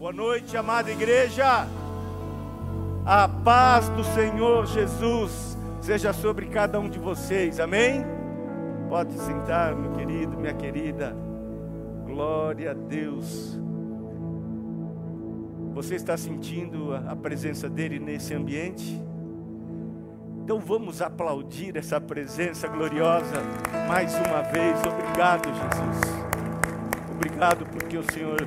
[0.00, 1.68] Boa noite, amada igreja.
[3.04, 8.02] A paz do Senhor Jesus seja sobre cada um de vocês, amém?
[8.88, 11.14] Pode sentar, meu querido, minha querida.
[12.06, 13.60] Glória a Deus.
[15.74, 18.98] Você está sentindo a presença dele nesse ambiente?
[20.42, 23.42] Então vamos aplaudir essa presença gloriosa
[23.86, 24.78] mais uma vez.
[24.82, 26.20] Obrigado, Jesus.
[27.16, 28.38] Obrigado porque o Senhor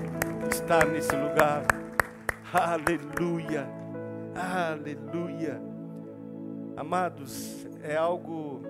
[0.74, 1.68] está nesse lugar.
[2.52, 3.68] Aleluia.
[4.36, 5.62] Aleluia.
[6.76, 8.64] Amados, é algo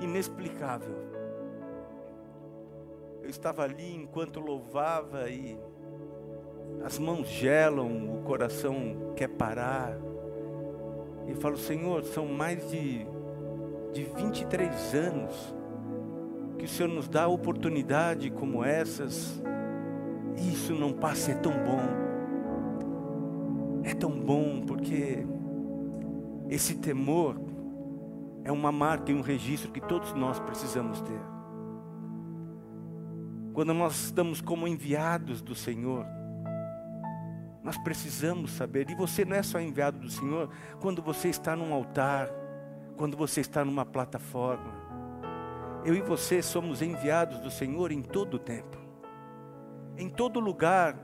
[0.00, 0.96] inexplicável.
[3.22, 5.58] Eu estava ali enquanto louvava e
[6.82, 9.98] as mãos gelam, o coração quer parar.
[11.26, 13.06] E falo, Senhor, são mais de,
[13.92, 15.54] de 23 anos
[16.58, 19.42] que o Senhor nos dá oportunidade como essas.
[20.36, 21.80] Isso não passa, é tão bom.
[23.84, 25.26] É tão bom porque
[26.48, 27.40] esse temor
[28.44, 31.20] é uma marca e um registro que todos nós precisamos ter.
[33.52, 36.04] Quando nós estamos como enviados do Senhor,
[37.62, 41.72] nós precisamos saber, e você não é só enviado do Senhor quando você está num
[41.72, 42.28] altar,
[42.96, 44.84] quando você está numa plataforma.
[45.84, 48.83] Eu e você somos enviados do Senhor em todo o tempo.
[49.96, 50.98] Em todo lugar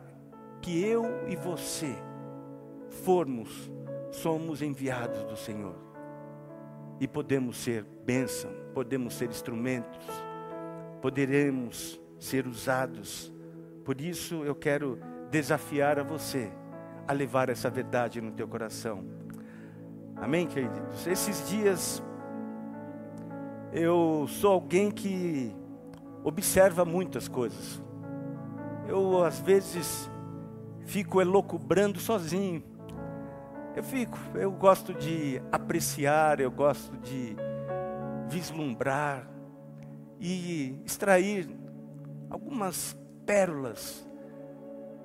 [0.61, 1.95] que eu e você
[3.05, 3.71] formos,
[4.11, 5.77] somos enviados do Senhor.
[6.99, 10.07] E podemos ser bênção, podemos ser instrumentos,
[11.01, 13.33] poderemos ser usados.
[13.85, 14.99] Por isso eu quero
[15.31, 16.51] desafiar a você
[17.07, 19.05] a levar essa verdade no teu coração.
[20.17, 21.07] Amém, queridos?
[21.07, 22.03] Esses dias
[23.73, 25.55] eu sou alguém que
[26.23, 27.81] observa muitas coisas.
[28.91, 30.11] Eu às vezes
[30.85, 32.61] fico elocubrando sozinho.
[33.77, 37.37] Eu fico, eu gosto de apreciar, eu gosto de
[38.29, 39.31] vislumbrar
[40.19, 41.49] e extrair
[42.29, 44.05] algumas pérolas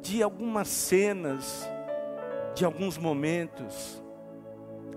[0.02, 1.70] de algumas cenas,
[2.56, 4.04] de alguns momentos,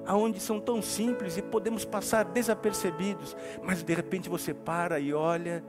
[0.06, 5.62] aonde são tão simples e podemos passar desapercebidos, mas de repente você para e olha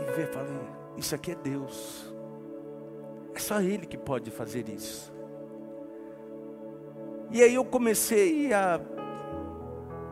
[0.00, 0.48] e vê, fala,
[0.96, 2.17] isso aqui é Deus.
[3.38, 5.14] É só Ele que pode fazer isso.
[7.30, 8.80] E aí eu comecei a,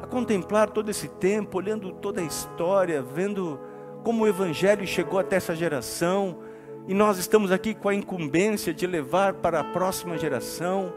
[0.01, 3.59] a contemplar todo esse tempo, olhando toda a história, vendo
[4.05, 6.39] como o Evangelho chegou até essa geração,
[6.87, 10.93] e nós estamos aqui com a incumbência de levar para a próxima geração.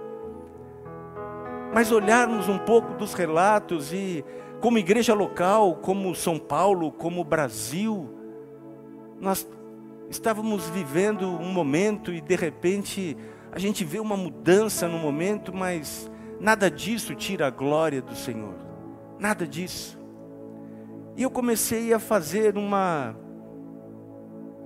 [1.73, 4.23] Mas olharmos um pouco dos relatos e,
[4.61, 8.07] como igreja local, como São Paulo, como Brasil,
[9.19, 9.47] nós
[10.09, 13.15] estávamos vivendo um momento e de repente
[13.51, 16.09] a gente vê uma mudança no momento, mas
[16.39, 18.55] nada disso tira a glória do Senhor.
[19.19, 19.99] Nada disso.
[21.15, 23.15] E eu comecei a fazer uma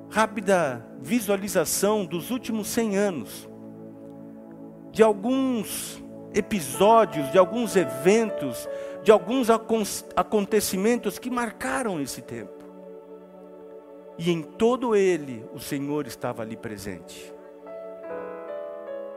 [0.09, 3.49] rápida visualização dos últimos 100 anos,
[4.91, 6.03] de alguns
[6.35, 8.69] episódios, de alguns eventos,
[9.03, 9.49] de alguns
[10.15, 12.52] acontecimentos que marcaram esse tempo.
[14.17, 17.33] E em todo ele o Senhor estava ali presente.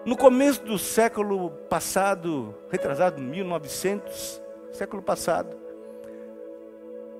[0.05, 4.41] No começo do século passado, retrasado, 1900,
[4.73, 5.57] século passado,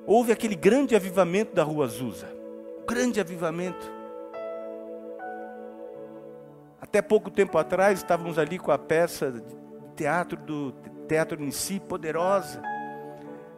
[0.07, 2.29] houve aquele grande avivamento da Rua Azusa.
[2.87, 3.93] Grande avivamento.
[6.81, 9.43] Até pouco tempo atrás estávamos ali com a peça de
[9.97, 10.73] teatro do
[11.09, 12.63] teatro em si, poderosa.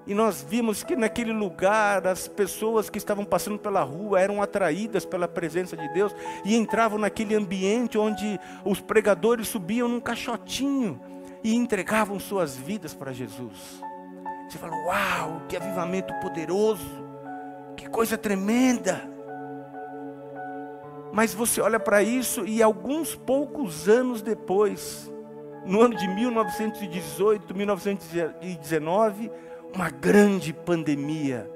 [0.09, 5.05] E nós vimos que naquele lugar as pessoas que estavam passando pela rua eram atraídas
[5.05, 10.99] pela presença de Deus e entravam naquele ambiente onde os pregadores subiam num caixotinho
[11.45, 13.83] e entregavam suas vidas para Jesus.
[14.49, 16.89] Você fala, uau, que avivamento poderoso,
[17.77, 19.07] que coisa tremenda.
[21.13, 25.13] Mas você olha para isso e alguns poucos anos depois,
[25.67, 29.31] no ano de 1918, 1919,
[29.75, 31.51] uma grande pandemia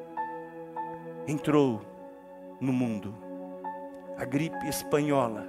[1.26, 1.82] entrou
[2.60, 3.14] no mundo.
[4.16, 5.48] A gripe espanhola,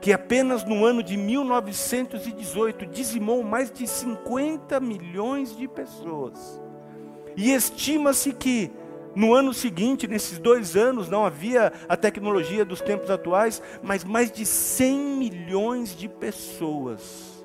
[0.00, 6.60] que apenas no ano de 1918 dizimou mais de 50 milhões de pessoas.
[7.36, 8.72] E estima-se que
[9.14, 14.30] no ano seguinte, nesses dois anos, não havia a tecnologia dos tempos atuais, mas mais
[14.30, 17.44] de 100 milhões de pessoas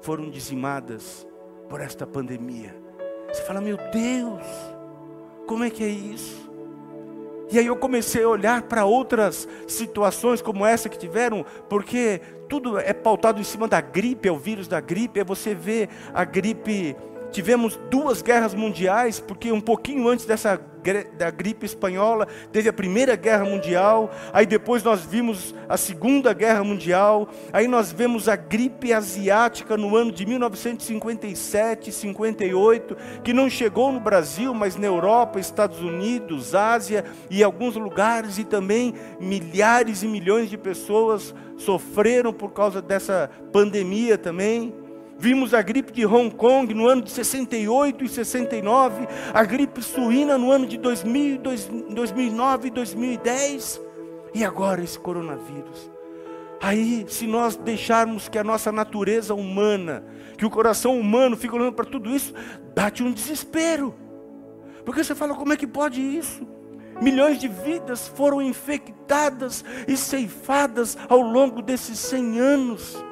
[0.00, 1.26] foram dizimadas
[1.68, 2.87] por esta pandemia.
[3.28, 4.42] Você fala, meu Deus,
[5.46, 6.48] como é que é isso?
[7.50, 12.78] E aí eu comecei a olhar para outras situações como essa que tiveram, porque tudo
[12.78, 16.24] é pautado em cima da gripe, é o vírus da gripe, é você vê a
[16.24, 16.94] gripe
[17.30, 20.60] tivemos duas guerras mundiais, porque um pouquinho antes dessa
[21.18, 26.64] da gripe espanhola teve a primeira guerra mundial, aí depois nós vimos a segunda guerra
[26.64, 33.92] mundial, aí nós vemos a gripe asiática no ano de 1957, 58, que não chegou
[33.92, 40.08] no Brasil, mas na Europa, Estados Unidos, Ásia e alguns lugares e também milhares e
[40.08, 44.87] milhões de pessoas sofreram por causa dessa pandemia também.
[45.20, 50.38] Vimos a gripe de Hong Kong no ano de 68 e 69, a gripe suína
[50.38, 51.40] no ano de 2000,
[51.90, 53.80] 2009 e 2010,
[54.32, 55.90] e agora esse coronavírus.
[56.60, 60.04] Aí, se nós deixarmos que a nossa natureza humana,
[60.36, 62.32] que o coração humano fica olhando para tudo isso,
[62.74, 63.94] bate um desespero.
[64.84, 66.46] Porque você fala, como é que pode isso?
[67.00, 73.07] Milhões de vidas foram infectadas e ceifadas ao longo desses 100 anos.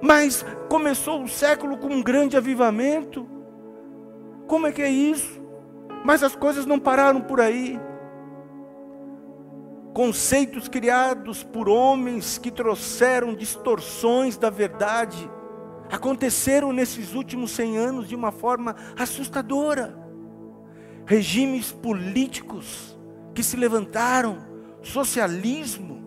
[0.00, 3.28] Mas começou o século com um grande avivamento.
[4.46, 5.40] Como é que é isso?
[6.04, 7.78] Mas as coisas não pararam por aí.
[9.92, 15.30] Conceitos criados por homens que trouxeram distorções da verdade
[15.90, 19.98] aconteceram nesses últimos 100 anos de uma forma assustadora.
[21.04, 22.96] Regimes políticos
[23.34, 24.38] que se levantaram,
[24.80, 25.99] socialismo,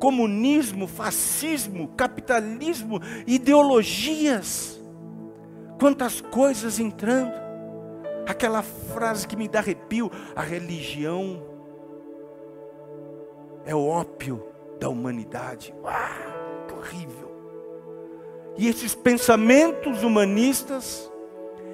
[0.00, 4.80] comunismo, fascismo, capitalismo, ideologias.
[5.78, 7.38] Quantas coisas entrando.
[8.26, 11.42] Aquela frase que me dá arrepio: a religião
[13.64, 14.42] é o ópio
[14.80, 15.74] da humanidade.
[15.84, 17.30] Ah, que horrível.
[18.56, 21.10] E esses pensamentos humanistas,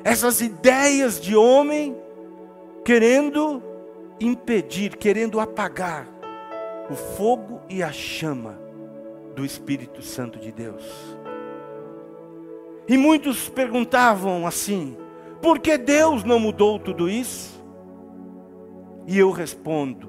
[0.05, 1.97] essas ideias de homem,
[2.85, 3.63] querendo
[4.21, 6.16] impedir, querendo apagar
[6.91, 8.59] o fogo e a chama
[9.35, 10.85] do Espírito Santo de Deus.
[12.89, 14.97] E muitos perguntavam assim:
[15.43, 17.63] por que Deus não mudou tudo isso?
[19.07, 20.09] E eu respondo: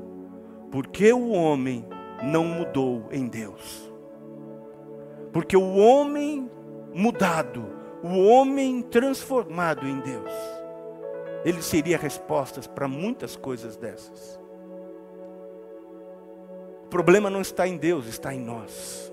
[0.71, 1.85] porque o homem
[2.23, 3.91] não mudou em Deus.
[5.31, 6.49] Porque o homem
[6.93, 7.65] mudado,
[8.03, 10.31] o homem transformado em Deus,
[11.45, 14.39] ele seria respostas para muitas coisas dessas.
[16.87, 19.11] O problema não está em Deus, está em nós.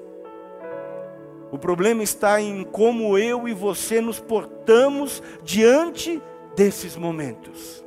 [1.51, 6.23] O problema está em como eu e você nos portamos diante
[6.55, 7.85] desses momentos.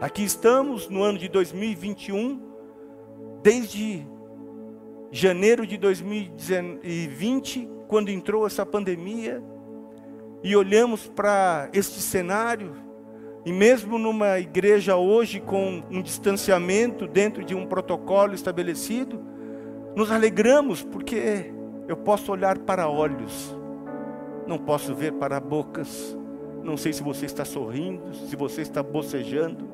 [0.00, 2.40] Aqui estamos no ano de 2021,
[3.42, 4.06] desde
[5.12, 9.44] janeiro de 2020, quando entrou essa pandemia,
[10.42, 12.74] e olhamos para este cenário,
[13.46, 19.20] e mesmo numa igreja hoje com um distanciamento dentro de um protocolo estabelecido,
[19.94, 21.52] nos alegramos porque
[21.86, 23.56] eu posso olhar para olhos,
[24.48, 26.18] não posso ver para bocas.
[26.64, 29.72] Não sei se você está sorrindo, se você está bocejando,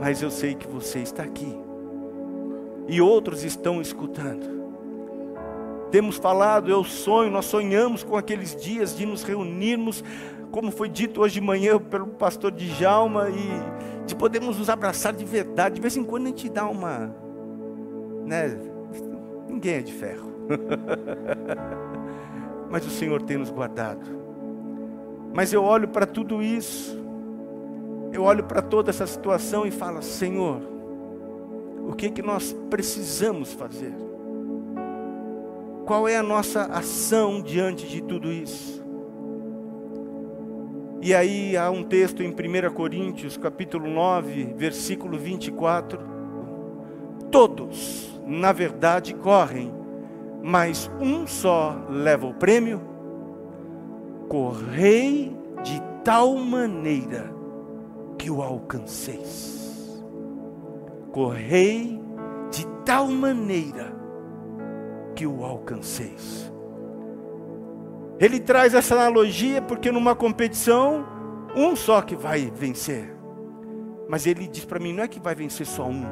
[0.00, 1.56] mas eu sei que você está aqui.
[2.88, 4.58] E outros estão escutando.
[5.92, 10.02] Temos falado, eu sonho, nós sonhamos com aqueles dias de nos reunirmos
[10.50, 15.24] como foi dito hoje de manhã pelo pastor Djalma, e de podermos nos abraçar de
[15.24, 15.76] verdade.
[15.76, 17.14] De vez em quando a gente dá uma.
[18.26, 18.58] Né?
[19.48, 20.30] Ninguém é de ferro.
[22.70, 24.20] Mas o Senhor tem nos guardado.
[25.32, 26.98] Mas eu olho para tudo isso,
[28.12, 30.60] eu olho para toda essa situação e falo: Senhor,
[31.86, 33.94] o que, que nós precisamos fazer?
[35.84, 38.79] Qual é a nossa ação diante de tudo isso?
[41.02, 45.98] E aí há um texto em 1 Coríntios, capítulo 9, versículo 24.
[47.30, 49.72] Todos, na verdade, correm,
[50.42, 52.82] mas um só leva o prêmio.
[54.28, 57.32] Correi de tal maneira
[58.18, 60.04] que o alcanceis.
[61.12, 61.98] Correi
[62.50, 63.90] de tal maneira
[65.16, 66.52] que o alcanceis.
[68.20, 71.06] Ele traz essa analogia porque numa competição,
[71.56, 73.16] um só que vai vencer.
[74.06, 76.04] Mas ele diz para mim: não é que vai vencer só um,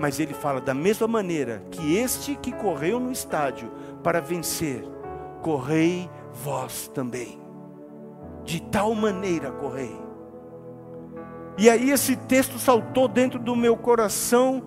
[0.00, 3.70] mas ele fala da mesma maneira que este que correu no estádio
[4.02, 4.82] para vencer,
[5.42, 7.38] correi vós também.
[8.42, 9.94] De tal maneira correi.
[11.58, 14.62] E aí esse texto saltou dentro do meu coração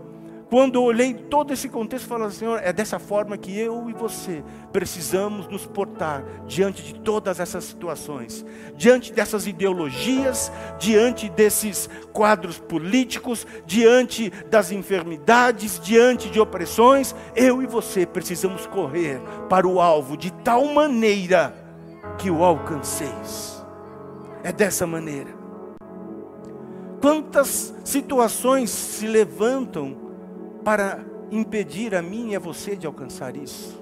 [0.51, 4.43] quando eu olhei todo esse contexto, falei, Senhor, é dessa forma que eu e você
[4.73, 13.47] precisamos nos portar diante de todas essas situações, diante dessas ideologias, diante desses quadros políticos,
[13.65, 20.33] diante das enfermidades, diante de opressões, eu e você precisamos correr para o alvo de
[20.43, 21.55] tal maneira
[22.17, 23.63] que o alcanceis.
[24.43, 25.33] É dessa maneira.
[26.99, 30.00] Quantas situações se levantam
[30.63, 33.81] para impedir a mim e a você de alcançar isso.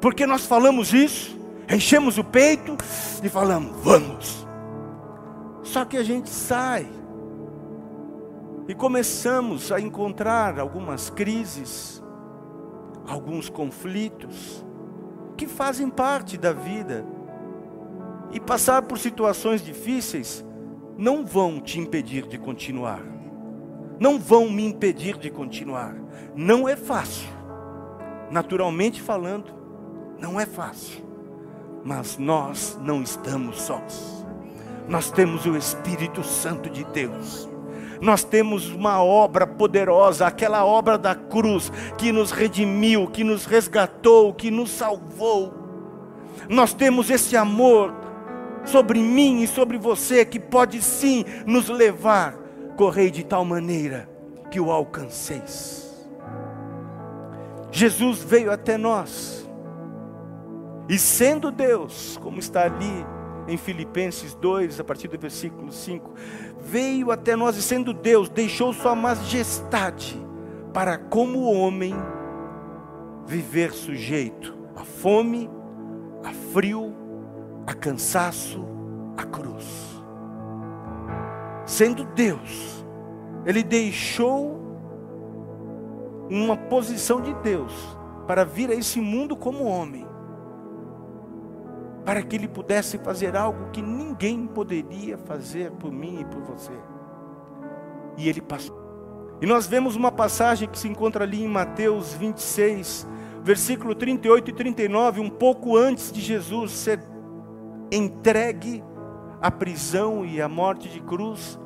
[0.00, 2.76] Porque nós falamos isso, enchemos o peito
[3.22, 4.46] e falamos, vamos.
[5.62, 6.86] Só que a gente sai
[8.66, 12.02] e começamos a encontrar algumas crises,
[13.06, 14.64] alguns conflitos
[15.36, 17.04] que fazem parte da vida.
[18.30, 20.44] E passar por situações difíceis
[20.96, 23.13] não vão te impedir de continuar
[23.98, 25.94] não vão me impedir de continuar.
[26.34, 27.28] Não é fácil.
[28.30, 29.52] Naturalmente falando,
[30.18, 31.04] não é fácil.
[31.84, 34.24] Mas nós não estamos sós.
[34.88, 37.48] Nós temos o Espírito Santo de Deus.
[38.00, 44.34] Nós temos uma obra poderosa, aquela obra da cruz que nos redimiu, que nos resgatou,
[44.34, 45.54] que nos salvou.
[46.48, 47.94] Nós temos esse amor
[48.64, 52.43] sobre mim e sobre você que pode sim nos levar
[52.74, 54.08] correi de tal maneira
[54.50, 55.84] que o alcanceis.
[57.70, 59.48] Jesus veio até nós,
[60.88, 63.06] e sendo Deus, como está ali
[63.48, 66.12] em Filipenses 2, a partir do versículo 5,
[66.60, 70.16] veio até nós e sendo Deus, deixou sua majestade
[70.72, 71.94] para, como homem,
[73.26, 75.50] viver sujeito a fome,
[76.22, 76.94] a frio,
[77.66, 78.64] a cansaço,
[79.16, 79.93] a cruz
[81.66, 82.84] sendo Deus,
[83.44, 84.60] ele deixou
[86.30, 87.72] uma posição de Deus
[88.26, 90.06] para vir a esse mundo como homem,
[92.04, 96.72] para que ele pudesse fazer algo que ninguém poderia fazer por mim e por você.
[98.16, 98.84] E ele passou.
[99.40, 103.06] E nós vemos uma passagem que se encontra ali em Mateus 26,
[103.42, 107.00] versículo 38 e 39, um pouco antes de Jesus ser
[107.90, 108.82] entregue
[109.44, 111.58] a prisão e a morte de cruz.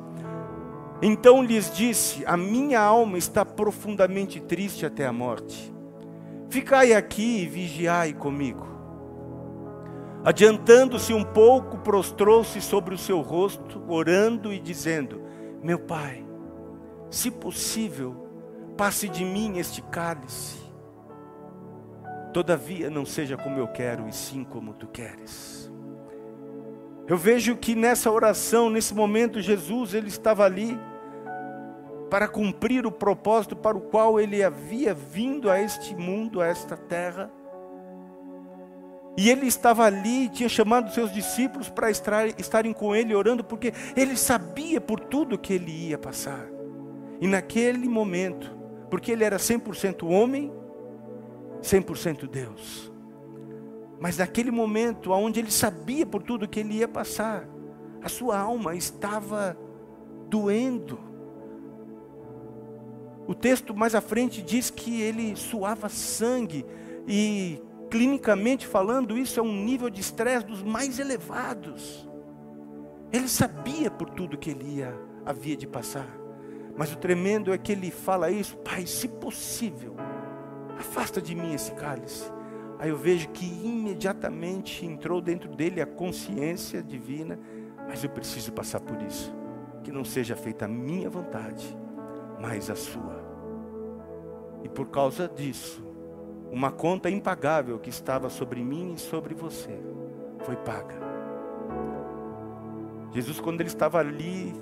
[1.01, 5.73] Então lhes disse: A minha alma está profundamente triste até a morte.
[6.49, 8.67] Ficai aqui e vigiai comigo.
[10.25, 15.21] Adiantando-se um pouco, prostrou-se sobre o seu rosto, orando e dizendo:
[15.63, 16.25] Meu pai,
[17.09, 18.27] se possível,
[18.75, 20.59] passe de mim este cálice.
[22.33, 25.71] Todavia não seja como eu quero, e sim como tu queres.
[27.09, 30.77] Eu vejo que nessa oração, nesse momento, Jesus ele estava ali
[32.07, 36.77] para cumprir o propósito para o qual ele havia vindo a este mundo, a esta
[36.77, 37.31] terra.
[39.17, 44.15] E ele estava ali, tinha chamado seus discípulos para estarem com ele orando, porque ele
[44.15, 46.45] sabia por tudo que ele ia passar.
[47.19, 48.55] E naquele momento,
[48.87, 50.53] porque ele era 100% homem,
[51.63, 52.88] 100% Deus.
[53.99, 57.47] Mas naquele momento, onde ele sabia por tudo que ele ia passar,
[58.01, 59.57] a sua alma estava
[60.29, 60.99] doendo.
[63.27, 66.65] O texto mais à frente diz que ele suava sangue,
[67.07, 72.07] e clinicamente falando, isso é um nível de estresse dos mais elevados.
[73.11, 76.07] Ele sabia por tudo que ele ia, havia de passar.
[76.77, 79.95] Mas o tremendo é que ele fala isso, Pai, se possível,
[80.77, 82.31] afasta de mim esse cálice.
[82.79, 87.37] Aí eu vejo que imediatamente entrou dentro dele a consciência divina,
[87.85, 89.35] mas eu preciso passar por isso.
[89.83, 91.77] Que não seja feita a minha vontade,
[92.39, 93.21] mas a sua.
[94.63, 95.83] E por causa disso,
[96.49, 99.77] uma conta impagável que estava sobre mim e sobre você
[100.45, 100.95] foi paga.
[103.11, 104.53] Jesus, quando ele estava ali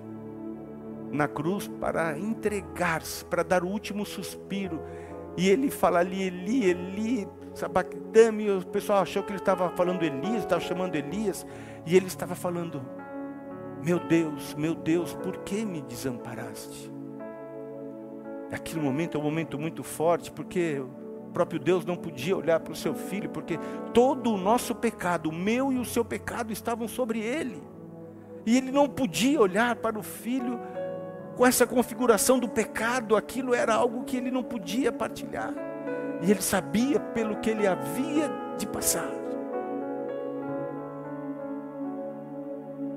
[1.11, 4.81] na cruz para entregar-se, para dar o último suspiro,
[5.37, 10.39] e ele fala ali, Eli, Eli, Sabactame, o pessoal achou que ele estava falando Elias,
[10.39, 11.45] estava chamando Elias,
[11.85, 12.83] e ele estava falando:
[13.83, 16.91] Meu Deus, meu Deus, por que me desamparaste?
[18.51, 22.73] Aquele momento é um momento muito forte, porque o próprio Deus não podia olhar para
[22.73, 23.59] o seu filho, porque
[23.93, 27.61] todo o nosso pecado, o meu e o seu pecado, estavam sobre ele,
[28.43, 30.59] e ele não podia olhar para o filho
[31.37, 35.53] com essa configuração do pecado, aquilo era algo que ele não podia partilhar.
[36.19, 38.27] E ele sabia pelo que ele havia
[38.57, 39.07] de passar.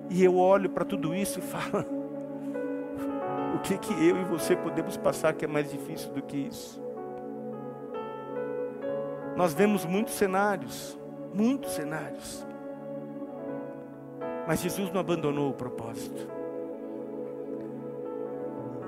[0.08, 1.84] E eu olho para tudo isso e falo:
[3.54, 6.82] o que, que eu e você podemos passar que é mais difícil do que isso?
[9.36, 10.98] Nós vemos muitos cenários,
[11.34, 12.46] muitos cenários.
[14.48, 16.39] Mas Jesus não abandonou o propósito.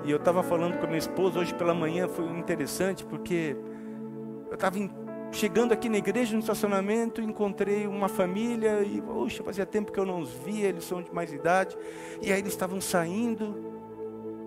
[0.03, 3.55] E eu estava falando com a minha esposa hoje pela manhã, foi interessante, porque
[4.49, 4.77] eu estava
[5.31, 10.05] chegando aqui na igreja, no estacionamento, encontrei uma família e, poxa, fazia tempo que eu
[10.05, 11.77] não os via, eles são de mais idade.
[12.21, 13.55] E aí eles estavam saindo,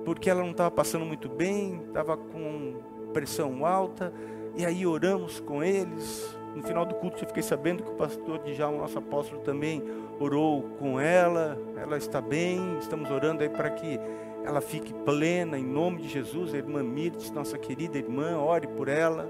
[0.05, 2.77] porque ela não estava passando muito bem, estava com
[3.13, 4.13] pressão alta.
[4.55, 6.37] E aí oramos com eles.
[6.55, 9.83] No final do culto eu fiquei sabendo que o pastor Djalma, nosso apóstolo, também
[10.21, 11.59] orou com ela.
[11.77, 13.99] Ela está bem, estamos orando aí para que
[14.47, 16.55] ela fique plena, em nome de Jesus.
[16.55, 19.29] A irmã Mirtes, nossa querida irmã, ore por ela.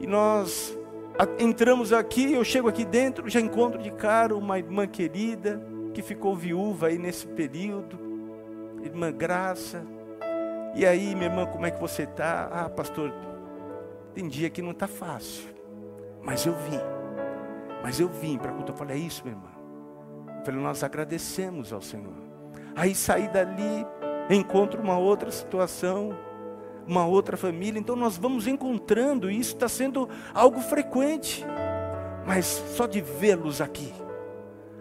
[0.00, 0.76] E nós
[1.38, 5.60] entramos aqui, eu chego aqui dentro, já encontro de cara uma irmã querida,
[5.92, 7.98] que ficou viúva aí nesse período,
[8.82, 9.84] irmã Graça.
[10.74, 12.48] E aí, minha irmã, como é que você está?
[12.50, 13.12] Ah, pastor,
[14.14, 15.48] tem dia que não está fácil,
[16.22, 16.80] mas eu vim,
[17.82, 18.72] mas eu vim para culto.
[18.72, 19.50] Eu falei, é isso, minha irmã.
[20.38, 22.27] Eu falei, nós agradecemos ao Senhor.
[22.78, 23.84] Aí saí dali,
[24.30, 26.16] encontro uma outra situação,
[26.86, 27.80] uma outra família.
[27.80, 31.44] Então nós vamos encontrando, e isso está sendo algo frequente.
[32.24, 33.92] Mas só de vê-los aqui.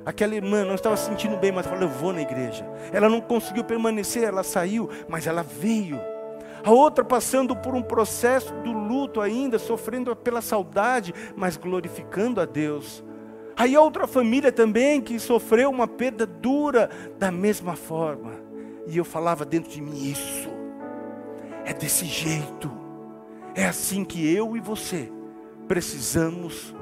[0.05, 2.69] Aquela irmã não estava se sentindo bem, mas falou: Eu vou na igreja.
[2.93, 5.99] Ela não conseguiu permanecer, ela saiu, mas ela veio.
[6.63, 12.45] A outra passando por um processo do luto ainda, sofrendo pela saudade, mas glorificando a
[12.45, 13.03] Deus.
[13.57, 18.33] Aí outra família também que sofreu uma perda dura da mesma forma.
[18.85, 20.47] E eu falava dentro de mim isso.
[21.65, 22.71] É desse jeito.
[23.55, 25.11] É assim que eu e você
[25.67, 26.75] precisamos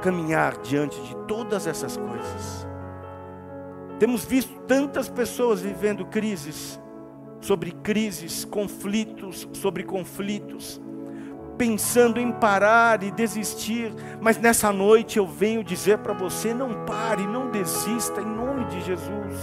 [0.00, 2.64] caminhar diante de todas essas coisas.
[3.98, 6.80] Temos visto tantas pessoas vivendo crises
[7.40, 10.80] sobre crises, conflitos sobre conflitos
[11.56, 17.26] pensando em parar e desistir, mas nessa noite eu venho dizer para você: não pare,
[17.26, 19.40] não desista, em nome de Jesus.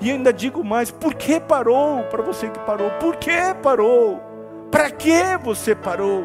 [0.00, 2.04] E ainda digo mais: por que parou?
[2.04, 4.20] Para você que parou, por que parou?
[4.70, 6.24] Para que você parou?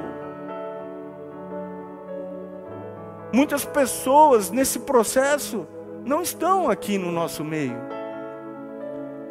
[3.34, 5.66] Muitas pessoas nesse processo
[6.04, 8.01] não estão aqui no nosso meio.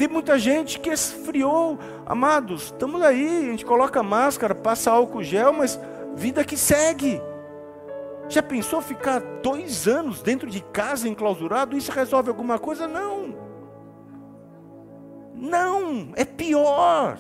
[0.01, 1.79] Tem muita gente que esfriou.
[2.07, 5.79] Amados, estamos aí, a gente coloca máscara, passa álcool gel, mas
[6.15, 7.21] vida que segue.
[8.27, 11.77] Já pensou ficar dois anos dentro de casa enclausurado?
[11.77, 12.89] Isso resolve alguma coisa?
[12.89, 13.35] Não.
[15.35, 17.19] Não, é pior.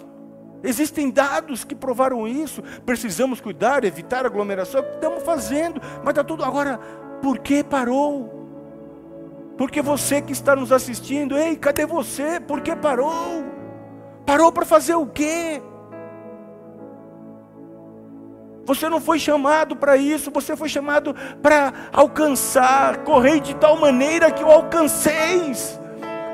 [0.62, 2.62] Existem dados que provaram isso.
[2.86, 4.80] Precisamos cuidar, evitar aglomeração.
[4.94, 6.42] Estamos fazendo, mas está tudo.
[6.42, 6.80] Agora,
[7.20, 8.39] por que parou?
[9.60, 12.40] Porque você que está nos assistindo, ei, cadê você?
[12.40, 13.44] Por que parou?
[14.24, 15.62] Parou para fazer o quê?
[18.64, 24.30] Você não foi chamado para isso, você foi chamado para alcançar, correr de tal maneira
[24.30, 25.78] que o alcanceis.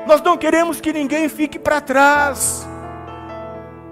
[0.07, 2.65] Nós não queremos que ninguém fique para trás.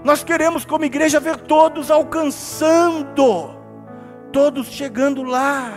[0.05, 3.53] Nós queremos, como igreja, ver todos alcançando,
[4.31, 5.73] todos chegando lá.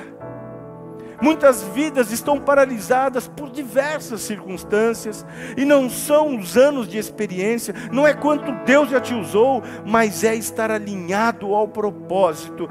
[1.22, 5.26] Muitas vidas estão paralisadas por diversas circunstâncias,
[5.56, 10.24] e não são os anos de experiência, não é quanto Deus já te usou, mas
[10.24, 12.70] é estar alinhado ao propósito,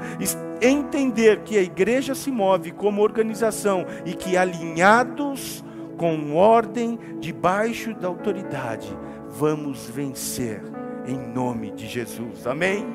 [0.61, 5.63] entender que a igreja se move como organização e que alinhados
[5.97, 8.95] com ordem, debaixo da autoridade,
[9.29, 10.61] vamos vencer
[11.07, 12.85] em nome de Jesus, amém?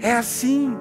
[0.00, 0.76] É assim,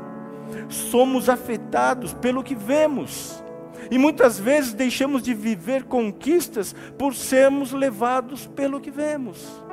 [0.69, 3.43] somos afetados pelo que vemos.
[3.89, 9.63] E muitas vezes deixamos de viver conquistas por sermos levados pelo que vemos.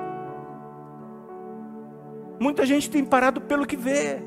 [2.38, 4.22] Muita gente tem parado pelo que vê.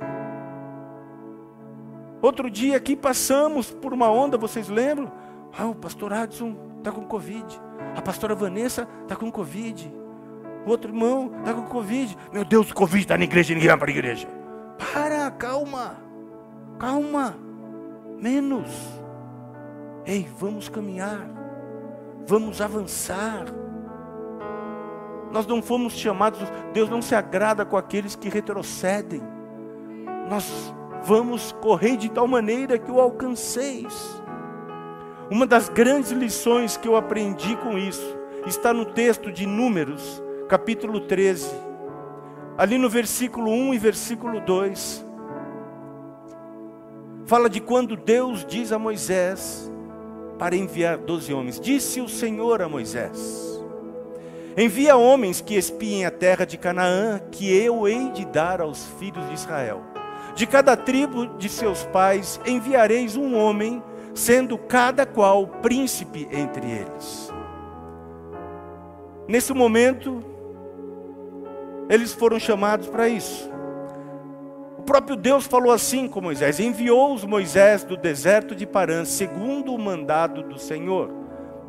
[2.22, 5.12] Outro dia aqui passamos por uma onda, vocês lembram?
[5.58, 7.46] Ah, o pastor Adson está com Covid.
[7.96, 9.94] A pastora Vanessa está com Covid.
[10.66, 12.18] O outro irmão está com Covid.
[12.34, 14.28] Meu Deus, o Covid está na igreja, ninguém vai para a igreja.
[14.94, 15.98] Para, calma.
[16.80, 17.36] Calma.
[18.20, 18.70] Menos.
[20.06, 21.28] Ei, vamos caminhar,
[22.28, 23.46] vamos avançar.
[25.32, 26.40] Nós não fomos chamados,
[26.72, 29.22] Deus não se agrada com aqueles que retrocedem.
[30.30, 34.22] Nós vamos correr de tal maneira que o alcanceis.
[35.32, 38.16] Uma das grandes lições que eu aprendi com isso
[38.46, 41.50] está no texto de Números, capítulo 13,
[42.56, 45.04] ali no versículo 1 e versículo 2.
[47.26, 49.72] Fala de quando Deus diz a Moisés:
[50.38, 51.60] para enviar doze homens.
[51.60, 53.62] Disse o Senhor a Moisés:
[54.58, 59.28] Envia homens que espiem a terra de Canaã, que eu hei de dar aos filhos
[59.28, 59.82] de Israel.
[60.36, 63.82] De cada tribo de seus pais enviareis um homem,
[64.14, 67.32] sendo cada qual príncipe entre eles.
[69.28, 70.24] Nesse momento,
[71.90, 73.55] eles foram chamados para isso.
[74.86, 79.80] Próprio Deus falou assim com Moisés: enviou os Moisés do deserto de Parã, segundo o
[79.80, 81.12] mandado do Senhor.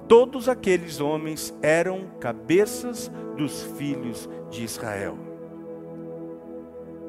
[0.07, 5.19] Todos aqueles homens eram cabeças dos filhos de Israel.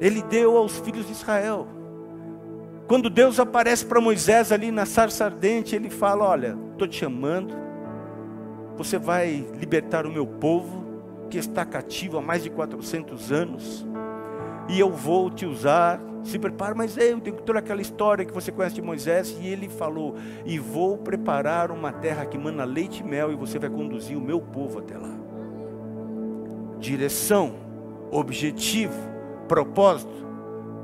[0.00, 1.68] Ele deu aos filhos de Israel.
[2.86, 7.54] Quando Deus aparece para Moisés ali na sarça ardente, ele fala: Olha, estou te chamando,
[8.76, 10.84] você vai libertar o meu povo,
[11.28, 13.86] que está cativo há mais de 400 anos,
[14.68, 18.52] e eu vou te usar se prepara, mas eu tenho toda aquela história que você
[18.52, 23.04] conhece de Moisés, e ele falou: E vou preparar uma terra que mana leite e
[23.04, 25.14] mel, e você vai conduzir o meu povo até lá.
[26.78, 27.54] Direção,
[28.10, 28.94] objetivo,
[29.48, 30.26] propósito.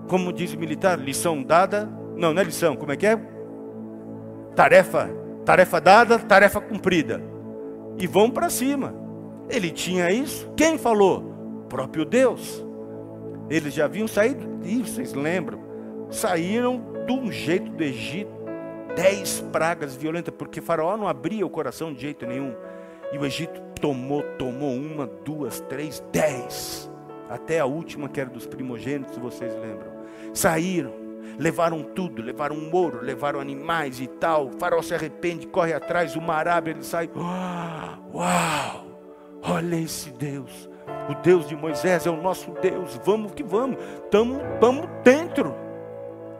[0.08, 1.88] Como diz o militar, lição dada.
[2.16, 3.20] Não, não é lição, como é que é?
[4.54, 5.10] Tarefa.
[5.44, 7.22] Tarefa dada, tarefa cumprida.
[7.98, 8.94] E vão para cima.
[9.48, 10.50] Ele tinha isso.
[10.56, 11.62] Quem falou?
[11.64, 12.63] O próprio Deus.
[13.48, 15.60] Eles já haviam saído, e vocês lembram?
[16.10, 18.32] Saíram de um jeito do Egito,
[18.96, 22.54] dez pragas violentas, porque Faraó não abria o coração de jeito nenhum.
[23.12, 26.90] E o Egito tomou, tomou uma, duas, três, dez.
[27.28, 29.92] Até a última, que era dos primogênitos, vocês lembram.
[30.32, 30.92] Saíram,
[31.38, 34.46] levaram tudo, levaram ouro, levaram animais e tal.
[34.46, 37.10] O faraó se arrepende, corre atrás, o mar ele sai.
[37.14, 38.86] Uau!
[39.42, 40.68] Olha esse Deus.
[41.08, 42.98] O Deus de Moisés é o nosso Deus.
[43.04, 43.78] Vamos que vamos.
[44.04, 45.54] Estamos dentro.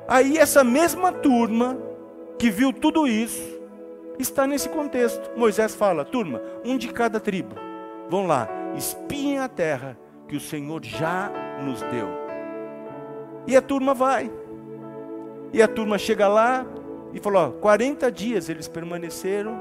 [0.09, 1.79] Aí essa mesma turma
[2.39, 3.61] que viu tudo isso
[4.19, 5.31] está nesse contexto.
[5.37, 7.55] Moisés fala: turma, um de cada tribo.
[8.09, 11.31] Vão lá, espiem a terra que o Senhor já
[11.63, 12.09] nos deu.
[13.47, 14.31] E a turma vai.
[15.53, 16.67] E a turma chega lá
[17.13, 19.57] e falou: ó, 40 dias eles permaneceram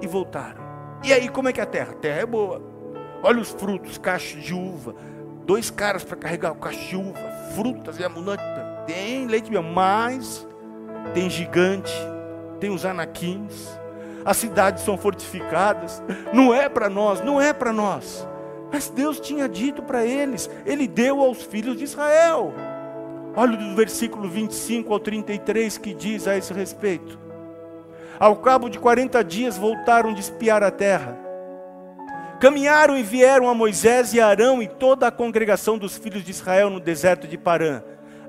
[0.00, 0.64] e voltaram.
[1.04, 1.92] E aí, como é que é a terra?
[1.92, 2.75] A terra é boa.
[3.22, 4.94] Olha os frutos, cachos de uva.
[5.44, 7.20] Dois caras para carregar o cacho de uva.
[7.54, 8.42] Frutas e abundante.
[8.86, 10.46] Tem leite mesmo, mas
[11.14, 11.92] tem gigante,
[12.60, 13.78] tem os anaquins.
[14.24, 16.02] As cidades são fortificadas.
[16.32, 18.26] Não é para nós, não é para nós.
[18.72, 22.52] Mas Deus tinha dito para eles, Ele deu aos filhos de Israel.
[23.36, 27.18] Olha do versículo 25 ao 33 que diz a esse respeito.
[28.18, 31.25] Ao cabo de 40 dias voltaram de espiar a terra
[32.46, 36.70] Caminharam e vieram a Moisés e Arão e toda a congregação dos filhos de Israel
[36.70, 37.82] no deserto de Parã,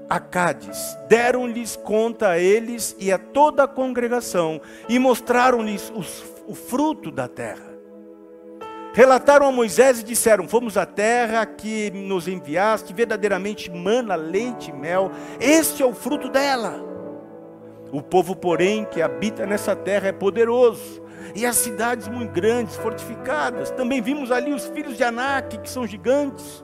[0.09, 0.97] a Cádiz.
[1.07, 5.93] Deram-lhes conta a eles e a toda a congregação e mostraram-lhes
[6.47, 7.77] o fruto da terra.
[8.91, 14.73] Relataram a Moisés e disseram: Fomos à terra que nos enviaste, verdadeiramente mana, leite e
[14.73, 16.83] mel, este é o fruto dela.
[17.91, 23.69] O povo, porém, que habita nessa terra é poderoso e as cidades muito grandes, fortificadas.
[23.71, 26.63] Também vimos ali os filhos de Anak, que são gigantes.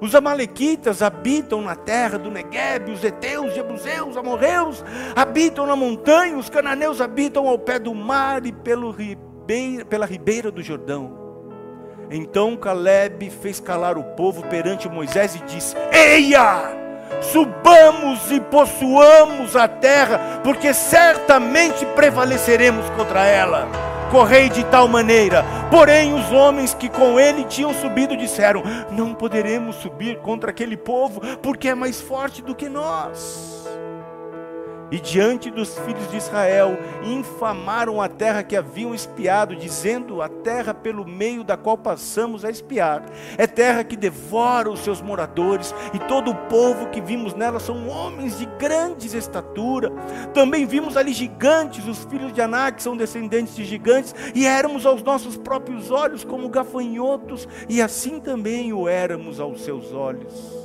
[0.00, 6.50] Os amalequitas habitam na terra do Negueb, os heteus, jebuseus, amorreus habitam na montanha, os
[6.50, 11.24] cananeus habitam ao pé do mar e pelo ribeira, pela ribeira do Jordão.
[12.10, 16.82] Então Caleb fez calar o povo perante Moisés e disse: Eia!
[17.20, 25.44] subamos e possuamos a terra, porque certamente prevaleceremos contra ela correi de tal maneira.
[25.72, 31.20] Porém, os homens que com ele tinham subido disseram: Não poderemos subir contra aquele povo,
[31.38, 33.64] porque é mais forte do que nós
[34.94, 40.72] e diante dos filhos de Israel infamaram a terra que haviam espiado, dizendo: A terra
[40.72, 43.04] pelo meio da qual passamos a espiar
[43.36, 47.88] é terra que devora os seus moradores, e todo o povo que vimos nela são
[47.88, 49.90] homens de grandes estatura.
[50.32, 55.02] Também vimos ali gigantes, os filhos de Anak são descendentes de gigantes, e éramos aos
[55.02, 60.63] nossos próprios olhos como gafanhotos, e assim também o éramos aos seus olhos.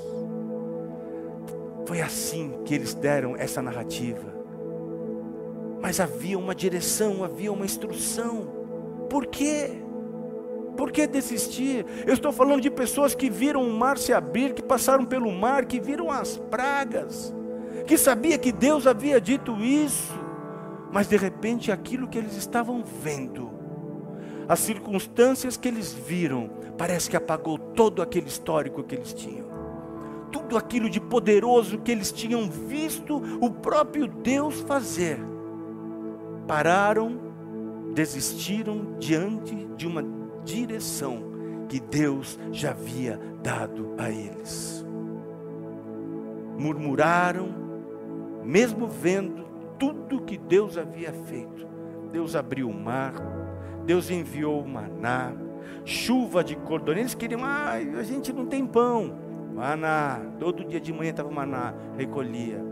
[1.90, 4.32] Foi assim que eles deram essa narrativa.
[5.82, 9.08] Mas havia uma direção, havia uma instrução.
[9.10, 9.72] Por quê?
[10.78, 11.84] Por que desistir?
[12.06, 15.66] Eu estou falando de pessoas que viram o mar se abrir, que passaram pelo mar,
[15.66, 17.34] que viram as pragas,
[17.88, 20.14] que sabia que Deus havia dito isso,
[20.92, 23.50] mas de repente aquilo que eles estavam vendo,
[24.48, 29.49] as circunstâncias que eles viram, parece que apagou todo aquele histórico que eles tinham
[30.32, 35.20] tudo aquilo de poderoso que eles tinham visto o próprio Deus fazer,
[36.48, 37.20] pararam,
[37.94, 40.04] desistiram diante de uma
[40.44, 41.30] direção
[41.68, 44.86] que Deus já havia dado a eles.
[46.58, 47.50] Murmuraram,
[48.44, 49.46] mesmo vendo
[49.78, 51.68] tudo que Deus havia feito.
[52.12, 53.14] Deus abriu o mar,
[53.86, 55.32] Deus enviou o maná,
[55.86, 56.98] chuva de cordões.
[56.98, 59.29] Eles queriam, ah, a gente não tem pão.
[59.60, 62.64] Maná, todo dia de manhã estava maná, recolhia.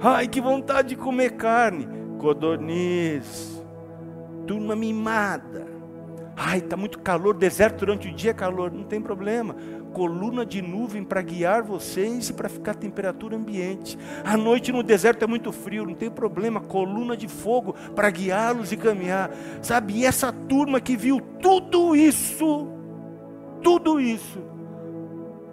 [0.00, 1.88] Ai, que vontade de comer carne.
[2.18, 3.60] Codorniz,
[4.46, 5.66] turma mimada.
[6.36, 9.56] Ai, está muito calor, deserto durante o dia é calor, não tem problema.
[9.92, 13.98] Coluna de nuvem para guiar vocês e para ficar a temperatura ambiente.
[14.24, 16.60] À noite no deserto é muito frio, não tem problema.
[16.60, 19.32] Coluna de fogo para guiá-los e caminhar.
[19.60, 22.68] Sabe, e essa turma que viu tudo isso,
[23.62, 24.55] tudo isso,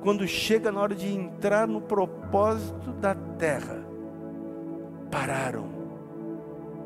[0.03, 3.81] quando chega na hora de entrar no propósito da terra,
[5.09, 5.69] pararam.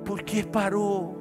[0.05, 1.17] Por que parou?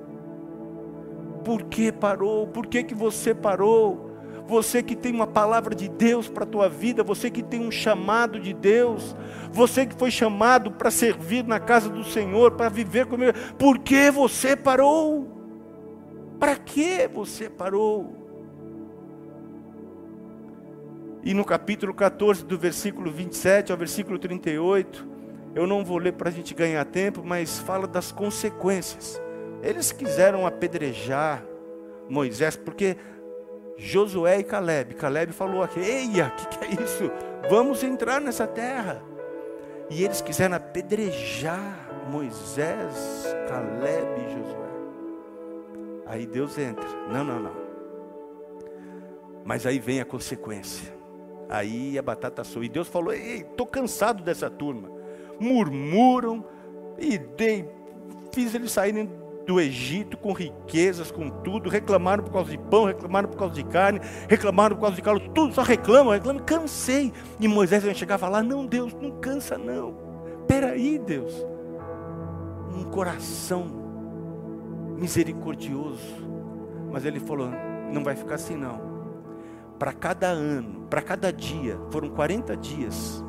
[1.42, 2.46] Por que parou?
[2.48, 4.10] Por que, que você parou?
[4.46, 7.70] Você que tem uma palavra de Deus para a tua vida, você que tem um
[7.70, 9.16] chamado de Deus,
[9.50, 14.10] você que foi chamado para servir na casa do Senhor, para viver comigo, por que
[14.10, 15.26] você parou?
[16.38, 18.25] Para que você parou?
[21.26, 25.04] E no capítulo 14, do versículo 27 ao versículo 38,
[25.56, 29.20] eu não vou ler para a gente ganhar tempo, mas fala das consequências.
[29.60, 31.44] Eles quiseram apedrejar
[32.08, 32.96] Moisés, porque
[33.76, 37.10] Josué e Caleb, Caleb falou aqui: Eia, o que, que é isso?
[37.50, 39.02] Vamos entrar nessa terra.
[39.90, 44.68] E eles quiseram apedrejar Moisés, Caleb e Josué.
[46.06, 47.56] Aí Deus entra: Não, não, não.
[49.44, 50.95] Mas aí vem a consequência.
[51.48, 52.62] Aí a batata assou.
[52.64, 54.90] E Deus falou: estou cansado dessa turma.
[55.38, 56.44] Murmuram
[56.98, 57.68] e dei,
[58.32, 59.10] fiz eles saírem
[59.46, 63.64] do Egito com riquezas, com tudo, reclamaram por causa de pão, reclamaram por causa de
[63.64, 67.12] carne, reclamaram por causa de calo, tudo, só reclamam, reclamam, cansei.
[67.38, 69.94] E Moisés chegava lá, não, Deus, não cansa não.
[70.48, 71.32] Peraí, Deus.
[72.74, 73.66] Um coração
[74.96, 76.26] misericordioso.
[76.90, 77.50] Mas ele falou,
[77.92, 78.85] não vai ficar assim não
[79.78, 83.24] para cada ano, para cada dia, foram 40 dias,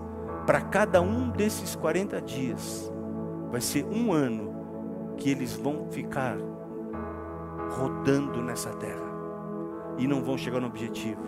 [0.46, 2.92] para cada um desses 40 dias,
[3.52, 6.38] vai ser um ano que eles vão ficar
[7.72, 9.08] rodando nessa terra.
[9.98, 11.22] E não vão chegar no objetivo.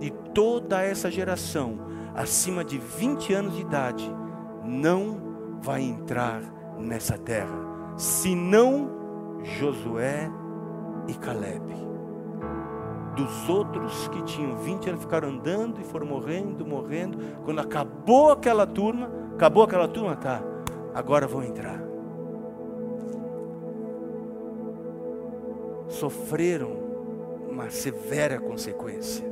[0.00, 1.78] E toda essa geração,
[2.14, 4.10] acima de 20 anos de idade,
[4.64, 6.42] não vai entrar
[6.78, 7.56] nessa terra,
[7.96, 8.90] senão
[9.42, 10.30] Josué
[11.08, 11.95] e Caleb
[13.16, 17.18] dos outros que tinham 20 anos ficaram andando e foram morrendo, morrendo.
[17.44, 20.42] Quando acabou aquela turma, acabou aquela turma, tá,
[20.94, 21.82] agora vão entrar.
[25.88, 26.76] Sofreram
[27.50, 29.24] uma severa consequência.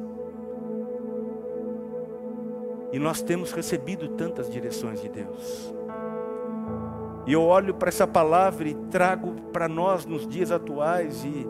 [2.91, 5.75] E nós temos recebido tantas direções de Deus.
[7.27, 11.47] E eu olho para essa palavra e trago para nós nos dias atuais e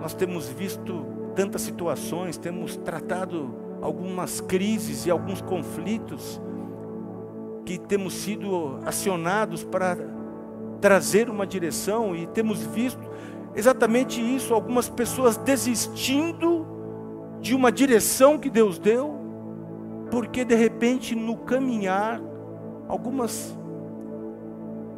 [0.00, 6.40] nós temos visto tantas situações, temos tratado algumas crises e alguns conflitos
[7.64, 9.96] que temos sido acionados para
[10.80, 13.00] trazer uma direção e temos visto
[13.54, 16.66] exatamente isso, algumas pessoas desistindo
[17.40, 19.14] de uma direção que Deus deu,
[20.10, 22.20] porque de repente no caminhar
[22.88, 23.56] algumas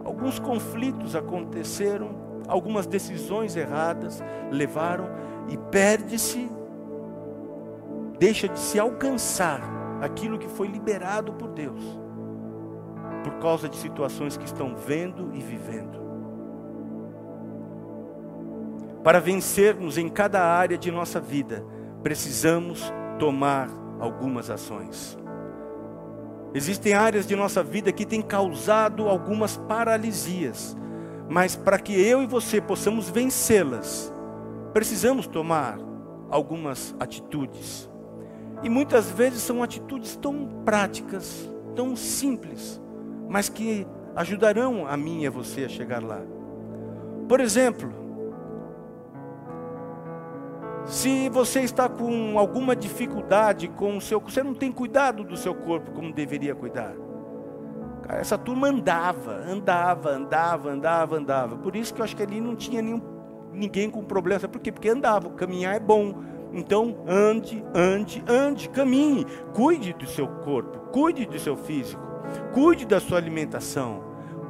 [0.05, 2.20] alguns conflitos aconteceram
[2.51, 5.09] algumas decisões erradas levaram
[5.49, 6.51] e perde-se,
[8.19, 9.63] deixa de se alcançar
[10.03, 11.81] aquilo que foi liberado por Deus,
[13.23, 16.01] por causa de situações que estão vendo e vivendo.
[19.05, 21.65] Para vencermos em cada área de nossa vida,
[22.03, 25.17] precisamos tomar algumas ações.
[26.53, 30.77] Existem áreas de nossa vida que têm causado algumas paralisias,
[31.31, 34.13] mas para que eu e você possamos vencê-las,
[34.73, 35.79] precisamos tomar
[36.29, 37.89] algumas atitudes.
[38.65, 42.83] E muitas vezes são atitudes tão práticas, tão simples,
[43.29, 46.21] mas que ajudarão a mim e a você a chegar lá.
[47.29, 47.93] Por exemplo,
[50.85, 55.55] se você está com alguma dificuldade com o seu, você não tem cuidado do seu
[55.55, 56.93] corpo como deveria cuidar.
[58.09, 61.57] Essa turma andava, andava, andava, andava, andava.
[61.57, 63.01] Por isso que eu acho que ali não tinha nenhum,
[63.53, 64.41] ninguém com problema.
[64.41, 64.73] Sabe por quê?
[64.73, 66.15] Porque andava, caminhar é bom.
[66.53, 69.25] Então, ande, ande, ande, caminhe.
[69.55, 72.03] Cuide do seu corpo, cuide do seu físico,
[72.53, 74.03] cuide da sua alimentação,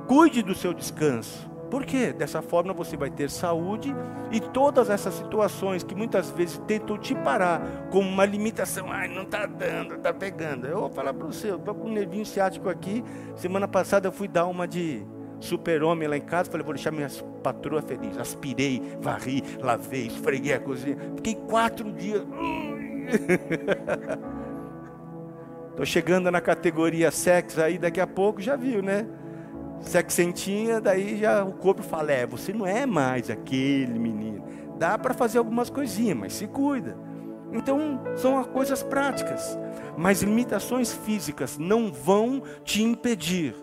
[0.06, 1.49] cuide do seu descanso.
[1.70, 2.12] Por quê?
[2.12, 3.94] Dessa forma você vai ter saúde
[4.32, 9.22] e todas essas situações que muitas vezes tentam te parar como uma limitação, ai, não
[9.22, 10.66] está dando, está pegando.
[10.66, 13.04] Eu vou falar para você, eu estou com um nervinho ciático aqui.
[13.36, 15.06] Semana passada eu fui dar uma de
[15.38, 17.08] super-homem lá em casa, falei, vou deixar minha
[17.42, 18.18] patroa feliz.
[18.18, 20.96] Aspirei, varri, lavei, esfreguei a cozinha.
[21.16, 22.22] Fiquei quatro dias.
[25.70, 29.06] Estou chegando na categoria sexo aí, daqui a pouco já viu, né?
[29.80, 34.44] Sexentinha, daí já o corpo fala: é, você não é mais aquele menino.
[34.78, 36.96] Dá para fazer algumas coisinhas, mas se cuida.
[37.52, 39.58] Então, são coisas práticas.
[39.96, 43.54] Mas limitações físicas não vão te impedir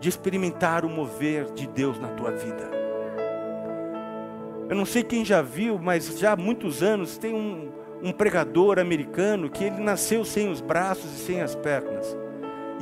[0.00, 2.70] de experimentar o mover de Deus na tua vida.
[4.68, 7.70] Eu não sei quem já viu, mas já há muitos anos tem um,
[8.02, 12.16] um pregador americano que ele nasceu sem os braços e sem as pernas.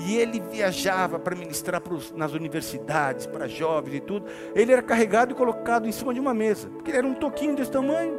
[0.07, 4.27] E ele viajava para ministrar pros, nas universidades, para jovens e tudo.
[4.55, 6.69] Ele era carregado e colocado em cima de uma mesa.
[6.71, 8.19] Porque ele era um toquinho desse tamanho.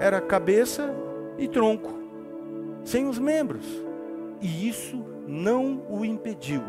[0.00, 0.92] Era cabeça
[1.38, 1.92] e tronco.
[2.82, 3.64] Sem os membros.
[4.40, 6.62] E isso não o impediu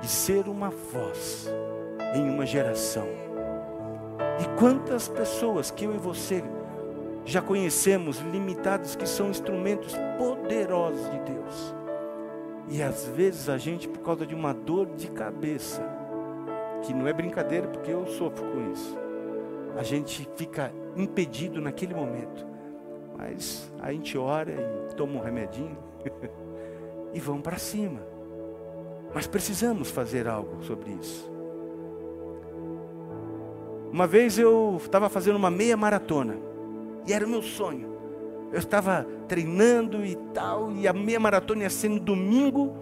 [0.00, 1.48] de ser uma voz
[2.14, 3.06] em uma geração.
[4.40, 6.44] E quantas pessoas que eu e você
[7.24, 11.79] já conhecemos limitados que são instrumentos poderosos de Deus
[12.68, 15.82] e às vezes a gente, por causa de uma dor de cabeça,
[16.82, 18.96] que não é brincadeira porque eu sofro com isso,
[19.76, 22.46] a gente fica impedido naquele momento.
[23.16, 25.76] Mas a gente ora e toma um remedinho
[27.12, 28.00] e vamos para cima.
[29.14, 31.30] Mas precisamos fazer algo sobre isso.
[33.92, 36.36] Uma vez eu estava fazendo uma meia maratona
[37.06, 37.89] e era o meu sonho
[38.52, 42.74] eu estava treinando e tal, e a meia maratona ia ser no domingo,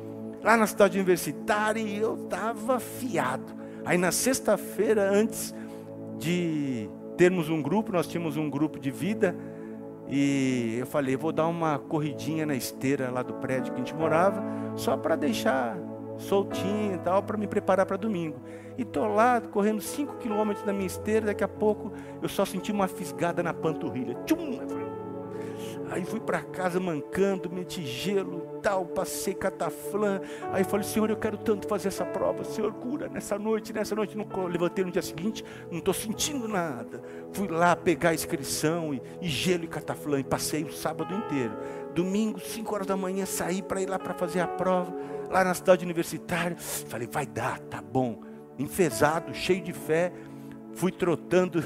[0.43, 3.53] lá na cidade universitária, e eu estava fiado.
[3.85, 5.55] Aí na sexta-feira, antes
[6.19, 9.37] de termos um grupo, nós tínhamos um grupo de vida,
[10.09, 13.95] e eu falei, vou dar uma corridinha na esteira lá do prédio que a gente
[13.95, 14.43] morava,
[14.75, 15.77] só para deixar
[16.17, 18.41] soltinho e tal, para me preparar para domingo.
[18.77, 22.73] E tô lá correndo 5 quilômetros na minha esteira, daqui a pouco eu só senti
[22.73, 24.15] uma fisgada na panturrilha.
[24.25, 24.78] Tchum!
[25.91, 30.21] Aí fui para casa mancando, meti gelo tal, passei cataflã.
[30.53, 32.45] Aí falei, Senhor, eu quero tanto fazer essa prova.
[32.45, 34.17] Senhor, cura nessa noite, nessa noite.
[34.17, 37.03] Não levantei no dia seguinte, não estou sentindo nada.
[37.33, 40.21] Fui lá pegar a inscrição e, e gelo e cataflã.
[40.21, 41.57] E passei o sábado inteiro.
[41.95, 44.95] Domingo, 5 horas da manhã, saí para ir lá para fazer a prova,
[45.31, 46.57] lá na cidade universitária.
[46.57, 48.21] Falei, vai dar, tá bom.
[48.59, 50.13] Enfesado, cheio de fé,
[50.79, 51.61] fui trotando,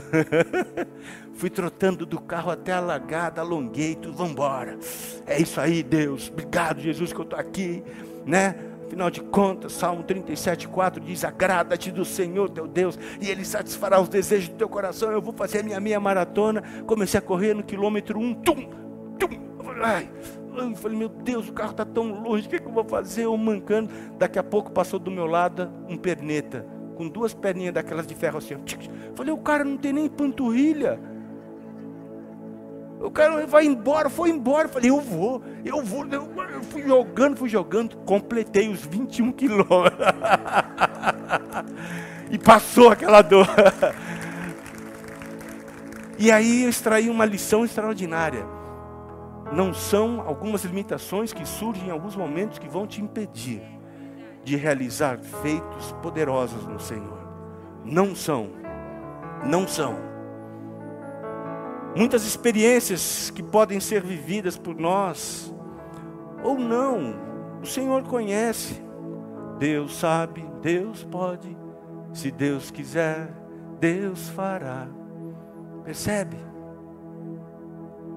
[1.35, 4.79] fui trotando do carro até a lagada, alonguei, tudo, vamos embora.
[5.27, 6.31] É isso aí, Deus.
[6.31, 7.85] Obrigado, Jesus, que eu estou aqui,
[8.25, 8.55] né?
[8.87, 14.01] Afinal de contas, Salmo 37, 4 diz: Agrada-te do Senhor teu Deus, e Ele satisfará
[14.01, 15.13] os desejos do teu coração.
[15.13, 16.63] Eu vou fazer a minha maratona.
[16.87, 18.71] Comecei a correr no quilômetro 1, tum,
[19.19, 19.53] tum.
[19.83, 20.11] Ai,
[20.57, 22.85] eu falei, meu Deus, o carro está tão longe, o que, é que eu vou
[22.85, 23.25] fazer?
[23.25, 23.91] Eu mancando.
[24.19, 28.39] Daqui a pouco passou do meu lado um perneta com duas perninhas daquelas de ferro
[28.39, 28.57] assim.
[29.15, 30.99] Falei, o cara não tem nem panturrilha.
[33.01, 34.69] O cara vai embora, foi embora.
[34.69, 36.05] Falei, eu vou, eu vou.
[36.05, 39.99] Eu fui jogando, fui jogando, completei os 21 quilômetros.
[42.31, 43.49] e passou aquela dor.
[46.19, 48.47] e aí eu extraí uma lição extraordinária.
[49.53, 53.72] Não são algumas limitações que surgem em alguns momentos que vão te impedir
[54.45, 57.19] de realizar feitos poderosos no Senhor.
[57.85, 58.51] Não são,
[59.45, 59.97] não são.
[61.97, 65.53] Muitas experiências que podem ser vividas por nós,
[66.43, 67.15] ou não,
[67.63, 68.83] o Senhor conhece,
[69.59, 71.57] Deus sabe, Deus pode,
[72.13, 73.33] se Deus quiser,
[73.79, 74.89] Deus fará.
[75.85, 76.37] Percebe?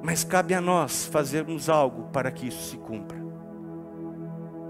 [0.02, 3.25] Mas cabe a nós fazermos algo para que isso se cumpra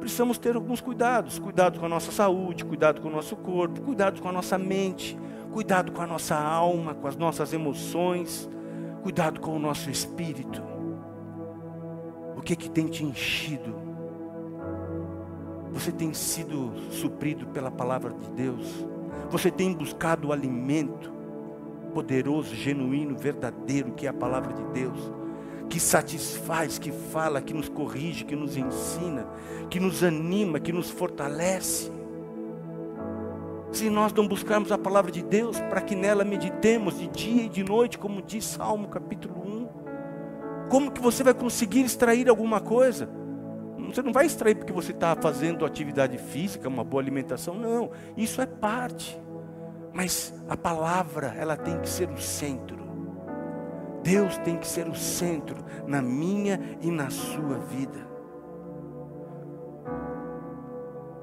[0.05, 4.21] precisamos ter alguns cuidados: cuidado com a nossa saúde, cuidado com o nosso corpo, cuidado
[4.21, 5.17] com a nossa mente,
[5.51, 8.47] cuidado com a nossa alma, com as nossas emoções,
[9.01, 10.61] cuidado com o nosso espírito.
[12.37, 13.75] O que que tem te enchido?
[15.71, 18.85] Você tem sido suprido pela palavra de Deus?
[19.31, 21.11] Você tem buscado o alimento
[21.93, 25.24] poderoso, genuíno, verdadeiro que é a palavra de Deus?
[25.69, 29.27] Que satisfaz, que fala, que nos corrige, que nos ensina,
[29.69, 31.91] que nos anima, que nos fortalece.
[33.71, 37.49] Se nós não buscarmos a palavra de Deus para que nela meditemos de dia e
[37.49, 39.67] de noite, como diz Salmo capítulo 1,
[40.69, 43.09] como que você vai conseguir extrair alguma coisa?
[43.77, 47.91] Você não vai extrair porque você está fazendo atividade física, uma boa alimentação, não.
[48.17, 49.19] Isso é parte.
[49.93, 52.84] Mas a palavra, ela tem que ser o centro.
[54.05, 58.07] Deus tem que ser o centro na minha e na sua vida.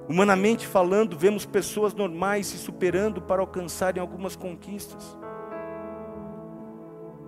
[0.08, 5.16] Humanamente falando, vemos pessoas normais se superando para alcançarem algumas conquistas.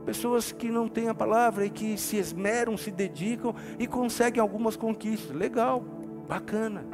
[0.04, 4.74] Pessoas que não têm a palavra e que se esmeram, se dedicam e conseguem algumas
[4.74, 5.34] conquistas.
[5.36, 5.84] Legal,
[6.26, 6.84] bacana.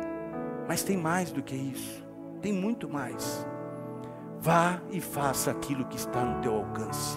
[0.68, 2.06] Mas tem mais do que isso.
[2.42, 3.46] Tem muito mais.
[4.38, 7.16] Vá e faça aquilo que está no teu alcance.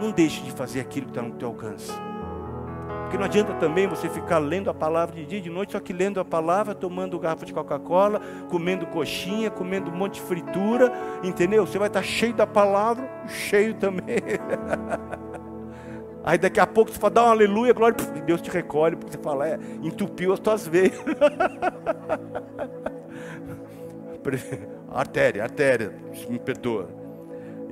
[0.00, 1.92] Não deixe de fazer aquilo que está no teu alcance.
[3.02, 5.80] Porque não adianta também você ficar lendo a palavra de dia e de noite, só
[5.80, 10.92] que lendo a palavra, tomando garrafa de Coca-Cola, comendo coxinha, comendo um monte de fritura,
[11.22, 11.66] entendeu?
[11.66, 14.16] Você vai estar cheio da palavra, cheio também.
[16.22, 19.12] Aí daqui a pouco você fala, dá um aleluia, glória, e Deus te recolhe, porque
[19.12, 20.94] você fala, é, entupiu as tuas veias.
[24.90, 25.94] artéria, artéria,
[26.28, 26.99] me perdoa.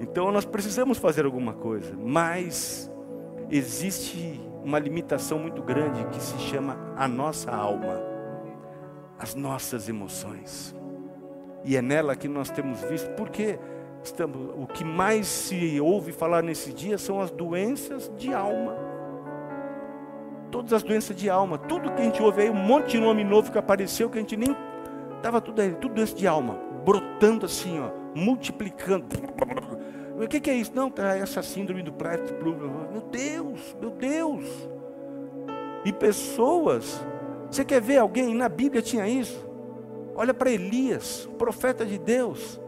[0.00, 2.90] Então nós precisamos fazer alguma coisa, mas
[3.50, 8.00] existe uma limitação muito grande que se chama a nossa alma,
[9.18, 10.74] as nossas emoções.
[11.64, 13.58] E é nela que nós temos visto, porque
[14.02, 18.76] estamos, o que mais se ouve falar nesse dia são as doenças de alma.
[20.50, 23.24] Todas as doenças de alma, tudo que a gente ouve aí, um monte de nome
[23.24, 24.56] novo que apareceu que a gente nem
[25.16, 29.06] estava tudo aí, tudo doença de alma, brotando assim, ó, multiplicando.
[30.20, 30.72] O que, que é isso?
[30.74, 34.68] Não, tá essa síndrome do Pratt Meu Deus, meu Deus.
[35.84, 37.00] E pessoas,
[37.48, 38.34] você quer ver alguém?
[38.34, 39.48] Na Bíblia tinha isso.
[40.16, 42.60] Olha para Elias, profeta de Deus.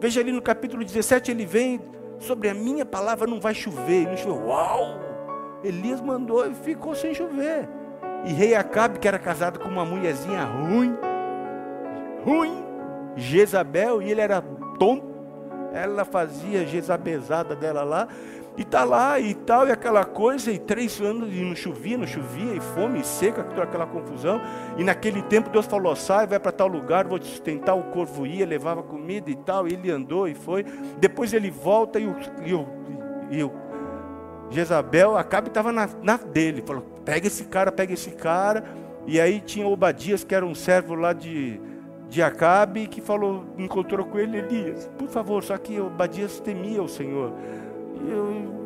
[0.00, 1.80] Veja ali no capítulo 17, ele vem
[2.18, 4.02] sobre a minha palavra não vai chover.
[4.02, 4.46] E não choveu.
[4.46, 4.98] Uau!
[5.62, 7.68] Elias mandou e ficou sem chover.
[8.24, 10.96] E rei Acabe, que era casado com uma mulherzinha ruim,
[12.24, 12.64] ruim,
[13.16, 14.42] Jezabel, e ele era
[14.78, 15.07] tonto,
[15.72, 18.08] ela fazia Jezabezada dela lá,
[18.58, 22.08] e tá lá e tal, e aquela coisa, e três anos e não chovia, não
[22.08, 24.40] chovia, e fome, e seca, toda aquela confusão.
[24.76, 27.76] E naquele tempo Deus falou: sai, vai para tal lugar, vou te sustentar.
[27.76, 30.64] O corvo ia, levava comida e tal, e ele andou e foi.
[30.98, 32.66] Depois ele volta e o, e o,
[33.30, 33.52] e o
[34.50, 38.64] Jezabel, Acabe estava na, na dele, falou: pega esse cara, pega esse cara.
[39.06, 41.60] E aí tinha Obadias, que era um servo lá de,
[42.08, 46.88] de Acabe que falou, encontrou com ele Elias, por favor, só que Obadias temia o
[46.88, 47.32] Senhor.
[48.08, 48.58] Eu,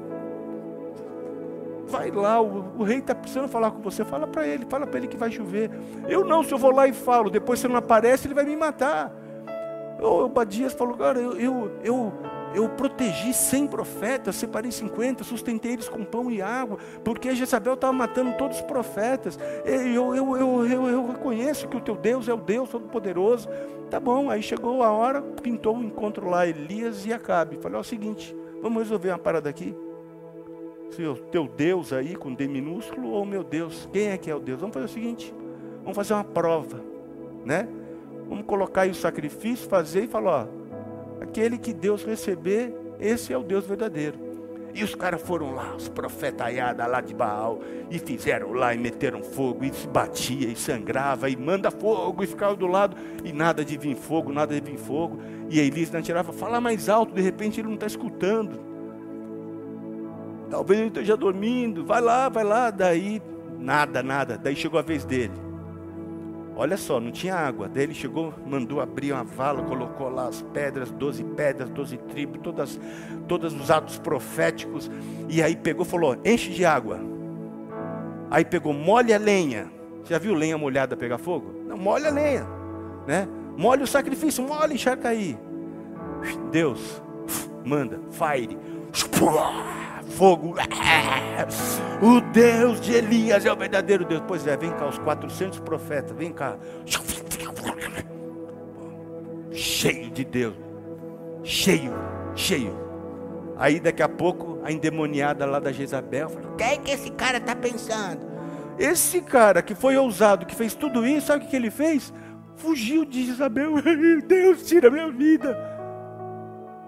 [1.88, 4.98] vai lá, o, o rei está precisando falar com você, fala para ele, fala para
[4.98, 5.70] ele que vai chover.
[6.08, 8.56] Eu não, se eu vou lá e falo, depois você não aparece, ele vai me
[8.56, 9.12] matar.
[10.00, 12.12] O Obadias falou, cara, eu, eu, eu
[12.54, 17.92] eu protegi 100 profetas, separei 50, sustentei eles com pão e água, porque Jezabel estava
[17.92, 19.38] matando todos os profetas.
[19.64, 23.48] Eu, eu, eu, eu, eu reconheço que o teu Deus é o Deus Todo-Poderoso.
[23.90, 27.58] Tá bom, aí chegou a hora, pintou o um encontro lá, Elias e Acabe.
[27.58, 29.74] Falei: é o seguinte, vamos resolver uma parada aqui.
[30.90, 34.34] Se o teu Deus aí com D minúsculo ou meu Deus, quem é que é
[34.34, 34.60] o Deus?
[34.60, 35.34] Vamos fazer o seguinte,
[35.80, 36.82] vamos fazer uma prova,
[37.46, 37.66] né?
[38.28, 40.61] Vamos colocar aí o sacrifício, fazer e falar, ó,
[41.22, 44.18] Aquele que Deus receber, esse é o Deus verdadeiro.
[44.74, 49.22] E os caras foram lá, os profetaiadas lá de Baal, e fizeram lá, e meteram
[49.22, 53.64] fogo, e se batia, e sangrava, e manda fogo, e ficava do lado, e nada
[53.64, 55.20] de vir fogo, nada de vir fogo.
[55.48, 58.58] E Elias não tirava, fala mais alto, de repente ele não está escutando.
[60.50, 63.22] Talvez ele esteja dormindo, vai lá, vai lá, daí
[63.60, 64.36] nada, nada.
[64.36, 65.51] Daí chegou a vez dele.
[66.54, 67.68] Olha só, não tinha água.
[67.68, 72.40] Daí ele chegou, mandou abrir uma vala, colocou lá as pedras, doze pedras, doze tribos,
[72.42, 72.78] todas,
[73.26, 74.90] todos os atos proféticos.
[75.28, 77.00] E aí pegou, falou: enche de água.
[78.30, 79.70] Aí pegou, molha a lenha.
[80.04, 81.52] Já viu lenha molhada pegar fogo?
[81.66, 82.46] Não, molha a lenha,
[83.06, 83.28] né?
[83.56, 85.38] Molha o sacrifício, molha, encharca aí.
[86.50, 87.02] Deus,
[87.64, 88.58] manda, fire
[90.16, 90.54] fogo.
[92.02, 94.22] O Deus de Elias é o verdadeiro Deus.
[94.26, 96.56] Pois é, vem cá, os 400 profetas, vem cá.
[99.52, 100.54] Cheio de Deus.
[101.44, 101.92] Cheio,
[102.34, 102.74] cheio.
[103.56, 107.38] Aí daqui a pouco a endemoniada lá da Jezabel falou: Quem é que esse cara
[107.38, 108.26] está pensando?
[108.76, 112.12] Esse cara que foi ousado, que fez tudo isso, sabe o que ele fez?
[112.56, 113.74] Fugiu de Jezabel.
[114.26, 115.71] Deus, tira minha vida.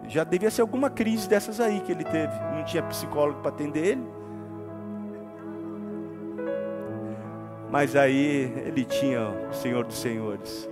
[0.09, 2.33] Já devia ser alguma crise dessas aí que ele teve.
[2.55, 4.07] Não tinha psicólogo para atender ele.
[7.71, 10.69] Mas aí ele tinha o Senhor dos Senhores.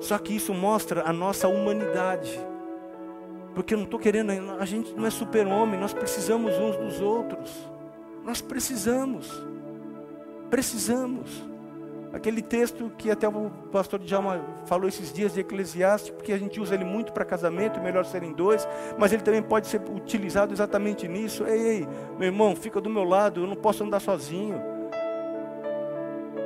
[0.00, 2.38] Só que isso mostra a nossa humanidade.
[3.54, 7.68] Porque eu não estou querendo, a gente não é super-homem, nós precisamos uns dos outros.
[8.24, 9.30] Nós precisamos.
[10.48, 11.47] Precisamos.
[12.12, 16.58] Aquele texto que até o pastor Djalma falou esses dias de Eclesiastes, porque a gente
[16.58, 21.06] usa ele muito para casamento, melhor serem dois, mas ele também pode ser utilizado exatamente
[21.06, 21.44] nisso.
[21.46, 21.88] Ei, ei,
[22.18, 24.58] meu irmão, fica do meu lado, eu não posso andar sozinho.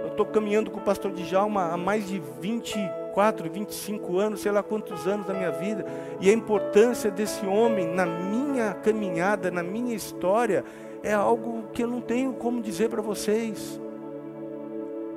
[0.02, 4.64] Eu estou caminhando com o pastor Djalma há mais de 24, 25 anos, sei lá
[4.64, 5.86] quantos anos da minha vida,
[6.20, 10.64] e a importância desse homem na minha caminhada, na minha história,
[11.04, 13.80] é algo que eu não tenho como dizer para vocês.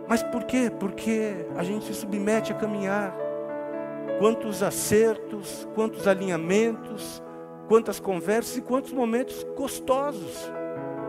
[0.08, 0.72] Mas por quê?
[0.80, 3.16] Porque a gente se submete a caminhar.
[4.20, 7.22] Quantos acertos, quantos alinhamentos,
[7.68, 10.51] quantas conversas e quantos momentos gostosos.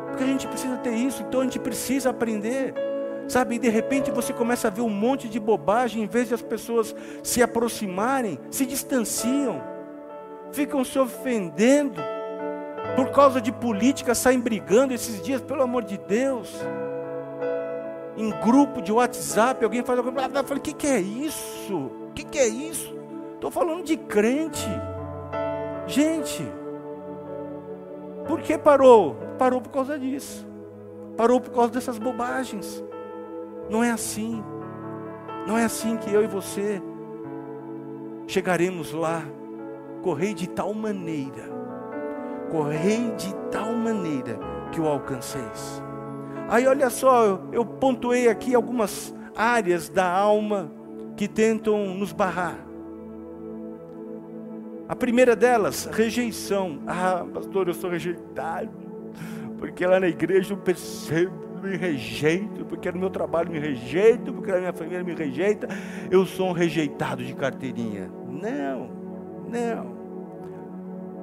[0.09, 2.75] Porque a gente precisa ter isso, então a gente precisa aprender.
[3.29, 6.35] Sabe, e de repente você começa a ver um monte de bobagem, em vez de
[6.35, 6.95] as pessoas
[7.25, 9.61] se aproximarem, se distanciam,
[10.53, 12.01] ficam se ofendendo,
[12.95, 16.57] por causa de política, saem brigando esses dias, pelo amor de Deus
[18.17, 20.13] em grupo de WhatsApp, alguém coisa, eu
[20.45, 21.77] falei, o que, que é isso?
[22.09, 22.97] O que, que é isso?
[23.35, 24.67] Estou falando de crente.
[25.87, 26.43] Gente,
[28.27, 29.17] por que parou?
[29.39, 30.47] Parou por causa disso.
[31.17, 32.83] Parou por causa dessas bobagens.
[33.69, 34.43] Não é assim.
[35.47, 36.83] Não é assim que eu e você
[38.27, 39.23] chegaremos lá.
[40.03, 41.51] Correi de tal maneira,
[42.51, 44.39] correi de tal maneira
[44.71, 45.83] que o alcanceis.
[46.49, 50.71] Aí olha só, eu pontuei aqui algumas áreas da alma
[51.17, 52.65] que tentam nos barrar.
[54.89, 56.79] A primeira delas, rejeição.
[56.87, 58.71] Ah, pastor, eu sou rejeitado.
[59.59, 64.53] Porque lá na igreja eu percebo, me rejeito, porque no meu trabalho me rejeito, porque
[64.53, 65.67] na minha família me rejeita.
[66.09, 68.09] Eu sou um rejeitado de carteirinha.
[68.29, 68.89] Não,
[69.51, 69.97] não.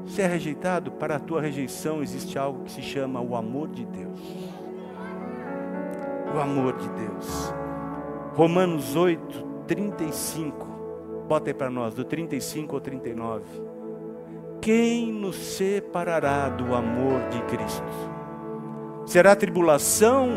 [0.05, 3.86] Se é rejeitado, para a tua rejeição existe algo que se chama o amor de
[3.86, 4.62] Deus
[6.34, 7.53] o amor de Deus.
[8.34, 10.67] Romanos 8, 35.
[11.27, 13.43] Bota aí para nós, do 35 ao 39.
[14.59, 17.84] Quem nos separará do amor de Cristo?
[19.05, 20.29] Será tribulação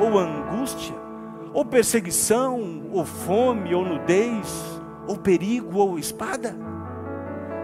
[0.00, 0.94] ou angústia?
[1.54, 6.54] Ou perseguição, ou fome, ou nudez, ou perigo, ou espada?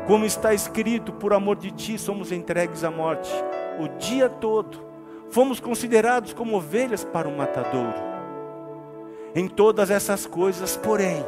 [0.07, 3.31] Como está escrito, por amor de ti somos entregues à morte
[3.79, 4.92] o dia todo
[5.33, 8.13] fomos considerados como ovelhas para o matadouro.
[9.35, 11.25] Em todas essas coisas, porém,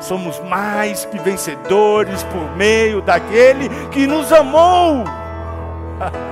[0.00, 5.04] somos mais que vencedores por meio daquele que nos amou.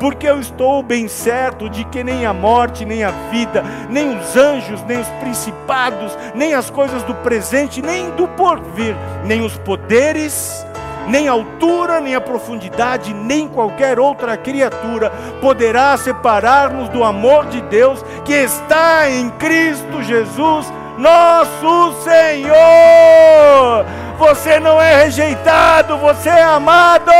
[0.00, 4.36] Porque eu estou bem certo de que nem a morte, nem a vida, nem os
[4.36, 8.94] anjos, nem os principados, nem as coisas do presente, nem do porvir,
[9.24, 10.64] nem os poderes,
[11.08, 17.60] nem a altura, nem a profundidade, nem qualquer outra criatura poderá separar-nos do amor de
[17.62, 23.86] Deus que está em Cristo Jesus, nosso Senhor.
[24.18, 27.10] Você não é rejeitado, você é amado.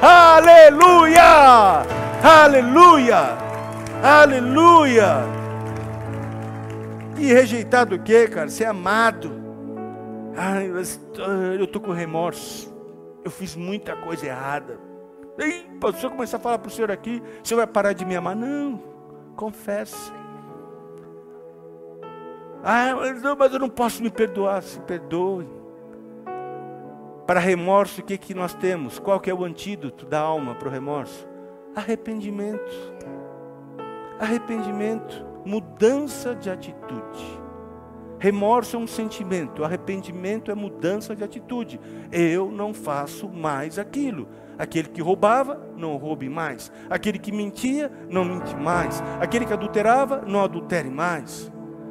[0.00, 1.82] Aleluia!
[2.22, 3.38] Aleluia!
[4.02, 5.24] Aleluia!
[7.16, 8.48] E rejeitado o quê, cara?
[8.48, 9.41] Você é amado.
[10.36, 12.72] Ai, eu estou com remorso.
[13.24, 14.78] Eu fiz muita coisa errada.
[15.38, 18.04] Ei, se eu começar a falar para o senhor aqui, o senhor vai parar de
[18.04, 18.36] me amar?
[18.36, 18.82] Não,
[19.36, 20.12] confesse.
[22.64, 22.94] Ah,
[23.38, 24.62] mas eu não posso me perdoar.
[24.62, 25.48] Se perdoe.
[27.26, 28.98] Para remorso, o que, que nós temos?
[28.98, 31.26] Qual que é o antídoto da alma para o remorso?
[31.74, 32.94] Arrependimento.
[34.18, 35.24] Arrependimento.
[35.44, 37.41] Mudança de atitude.
[38.22, 41.80] Remorso é um sentimento, arrependimento é mudança de atitude.
[42.12, 44.28] Eu não faço mais aquilo.
[44.56, 46.70] Aquele que roubava, não roube mais.
[46.88, 49.02] Aquele que mentia, não mente mais.
[49.20, 51.50] Aquele que adulterava, não adultere mais.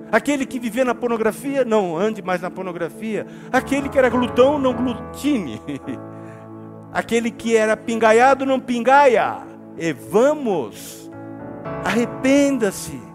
[0.09, 3.27] Aquele que vivia na pornografia, não ande mais na pornografia.
[3.51, 5.61] Aquele que era glutão, não glutine.
[6.93, 9.39] Aquele que era pingaiado, não pingaia.
[9.77, 11.11] E vamos,
[11.83, 13.10] arrependa-se.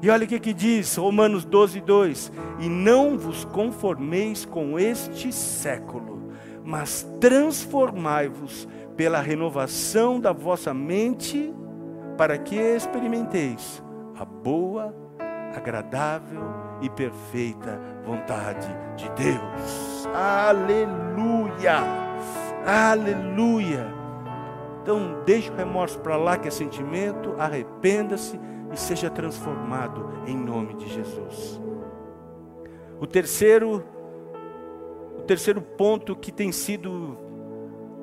[0.00, 5.32] E olha o que, que diz Romanos 12, 2: E não vos conformeis com este
[5.32, 6.30] século,
[6.64, 11.52] mas transformai-vos pela renovação da vossa mente,
[12.16, 13.82] para que experimenteis
[14.16, 14.94] a boa,
[15.54, 16.42] agradável
[16.80, 20.08] e perfeita vontade de Deus.
[20.14, 21.82] Aleluia!
[22.64, 23.86] Aleluia!
[24.82, 28.40] Então, deixe o remorso para lá, que é sentimento, arrependa-se
[28.72, 31.60] e seja transformado em nome de Jesus.
[33.00, 33.84] O terceiro,
[35.18, 37.16] o terceiro ponto que tem sido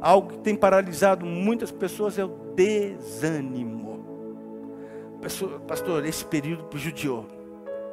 [0.01, 3.85] algo que tem paralisado muitas pessoas é o desânimo.
[5.67, 7.25] Pastor, esse período judiou.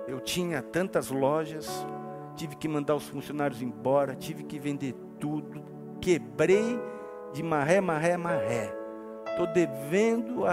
[0.06, 1.86] Eu tinha tantas lojas,
[2.36, 5.62] tive que mandar os funcionários embora, tive que vender tudo,
[6.00, 6.78] quebrei
[7.32, 8.76] de maré, maré, maré.
[9.26, 10.44] Estou devendo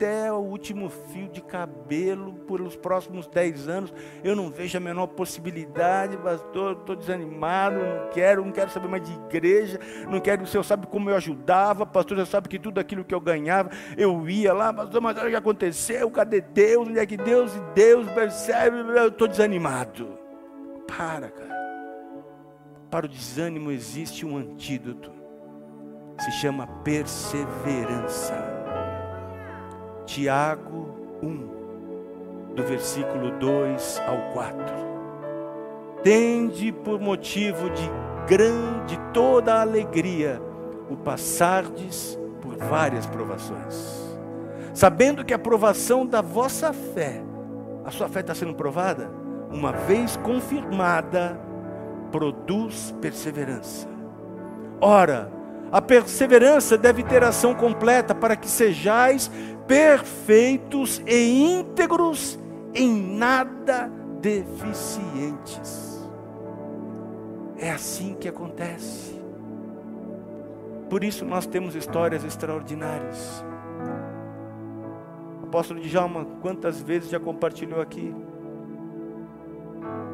[0.00, 3.94] até o último fio de cabelo pelos próximos 10 anos.
[4.24, 6.72] Eu não vejo a menor possibilidade, pastor.
[6.72, 9.78] Estou desanimado, não quero, não quero saber mais de igreja.
[10.08, 12.16] Não quero, o senhor sabe como eu ajudava, pastor.
[12.16, 15.30] Você sabe que tudo aquilo que eu ganhava, eu ia lá, pastor, mas olha o
[15.30, 16.88] que aconteceu, cadê Deus?
[16.88, 18.78] Onde é que Deus e Deus percebe?
[18.78, 20.18] Eu estou desanimado.
[20.88, 21.60] Para, cara.
[22.90, 25.20] Para o desânimo existe um antídoto
[26.20, 28.59] se chama perseverança.
[30.10, 30.88] Tiago
[31.22, 34.56] 1, do versículo 2 ao 4.
[36.02, 37.88] Tende por motivo de
[38.26, 40.42] grande toda alegria
[40.90, 44.18] o passardes por várias provações,
[44.74, 47.22] sabendo que a provação da vossa fé,
[47.84, 49.08] a sua fé está sendo provada,
[49.48, 51.40] uma vez confirmada,
[52.10, 53.86] produz perseverança.
[54.80, 55.30] Ora,
[55.70, 59.30] a perseverança deve ter ação completa para que sejais
[59.70, 62.36] perfeitos e íntegros,
[62.74, 63.88] em nada
[64.20, 66.10] deficientes.
[67.56, 69.22] É assim que acontece.
[70.88, 73.44] Por isso nós temos histórias extraordinárias.
[75.44, 78.12] Apóstolo Djalma, quantas vezes já compartilhou aqui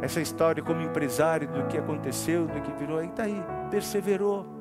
[0.03, 4.55] essa história como empresário do que aconteceu, do que virou, aí está aí, perseverou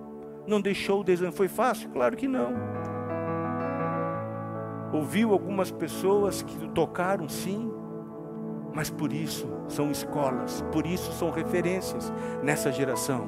[0.48, 1.36] não deixou o desânimo.
[1.36, 1.90] Foi fácil?
[1.90, 2.54] Claro que não.
[4.96, 7.70] Ouviu algumas pessoas que tocaram, sim,
[8.74, 13.28] mas por isso são escolas, por isso são referências nessa geração.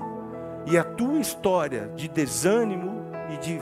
[0.66, 3.02] E a tua história de desânimo
[3.34, 3.60] e de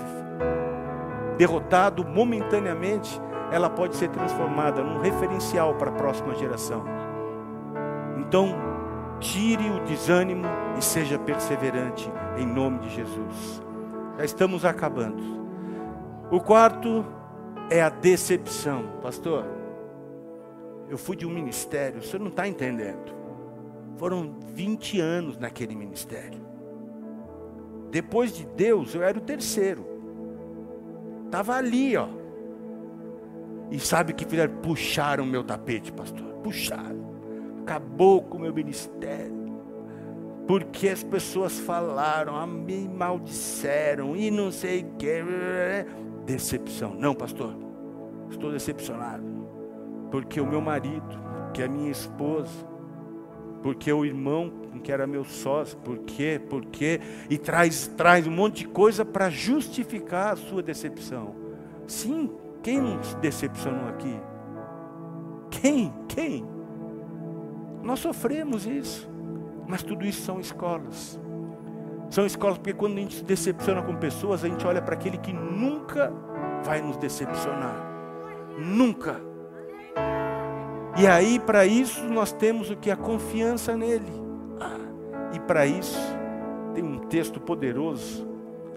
[1.36, 3.20] derrotado momentaneamente,
[3.52, 6.84] ela pode ser transformada num referencial para a próxima geração.
[8.20, 8.50] Então,
[9.20, 10.46] tire o desânimo
[10.78, 13.64] e seja perseverante em nome de Jesus.
[14.16, 15.24] Já estamos acabando.
[16.30, 17.04] O quarto
[17.70, 19.00] é a decepção.
[19.02, 19.46] Pastor,
[20.90, 23.14] eu fui de um ministério, você não está entendendo.
[23.98, 26.46] Foram 20 anos naquele ministério.
[27.92, 29.86] Depois de Deus, eu era o terceiro.
[31.26, 32.08] Estava ali, ó.
[33.72, 34.56] E sabe o que fizeram?
[34.58, 36.28] Puxaram o meu tapete, pastor.
[36.44, 37.16] Puxaram.
[37.62, 39.46] Acabou com o meu ministério
[40.48, 45.24] porque as pessoas falaram, ah, me maldisseram e não sei o que.
[46.26, 46.96] Decepção.
[46.96, 47.56] Não, pastor,
[48.30, 49.24] estou decepcionado.
[50.12, 51.20] Porque o meu marido,
[51.54, 52.66] que é a minha esposa,
[53.62, 58.32] porque o irmão que era meu sócio, por quê, por quê, e traz, traz um
[58.32, 61.36] monte de coisa para justificar a sua decepção.
[61.88, 62.30] Sim,
[62.62, 64.16] quem nos decepcionou aqui?
[65.50, 65.92] Quem?
[66.08, 66.46] Quem?
[67.82, 69.10] Nós sofremos isso.
[69.68, 71.20] Mas tudo isso são escolas.
[72.16, 75.18] São escolas porque quando a gente se decepciona com pessoas, a gente olha para aquele
[75.18, 76.14] que nunca
[76.64, 77.76] vai nos decepcionar.
[78.58, 79.20] Nunca.
[80.98, 82.90] E aí, para isso, nós temos o que?
[82.90, 84.14] A confiança nele.
[85.34, 86.00] E para isso,
[86.74, 88.26] tem um texto poderoso,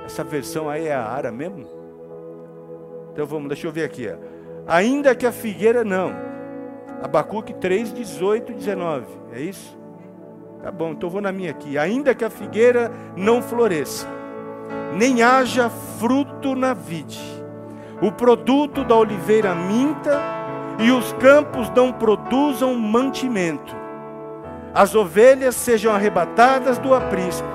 [0.03, 1.67] essa versão aí é a ara mesmo?
[3.13, 4.09] Então vamos, deixa eu ver aqui.
[4.09, 4.15] Ó.
[4.67, 6.24] Ainda que a figueira não.
[7.05, 9.05] Abacuque 3, 18 e 19.
[9.31, 9.77] É isso?
[10.63, 11.77] Tá bom, então vou na minha aqui.
[11.77, 14.07] Ainda que a figueira não floresça,
[14.95, 17.21] nem haja fruto na vide,
[18.01, 20.19] o produto da oliveira minta,
[20.79, 23.75] e os campos não produzam mantimento,
[24.73, 27.47] as ovelhas sejam arrebatadas do aprisco,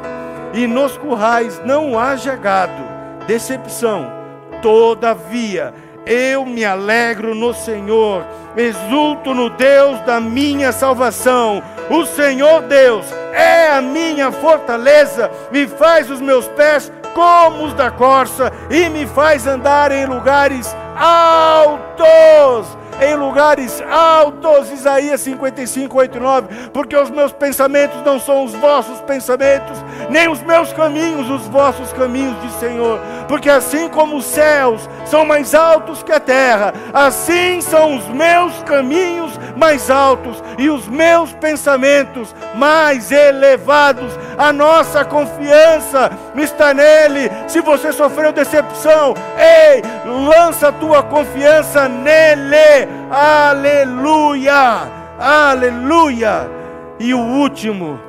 [0.54, 2.84] e nos currais não haja gado,
[3.26, 4.20] decepção
[4.62, 5.72] Todavia,
[6.06, 8.24] eu me alegro no Senhor,
[8.56, 11.62] exulto no Deus da minha salvação.
[11.88, 17.90] O Senhor Deus é a minha fortaleza, me faz os meus pés como os da
[17.90, 26.20] corça e me faz andar em lugares altos em lugares altos, Isaías 55, 8 e
[26.20, 31.46] 9, porque os meus pensamentos não são os vossos pensamentos, nem os meus caminhos os
[31.46, 36.74] vossos caminhos, diz Senhor, porque assim como os céus são mais altos que a terra,
[36.92, 44.18] assim são os meus caminhos mais altos e os meus pensamentos mais elevados.
[44.36, 47.30] A nossa confiança está nele.
[47.46, 52.88] Se você sofreu decepção, ei, lança a tua confiança nele.
[53.10, 54.88] Aleluia!
[55.18, 56.50] Aleluia!
[56.98, 58.00] E o último,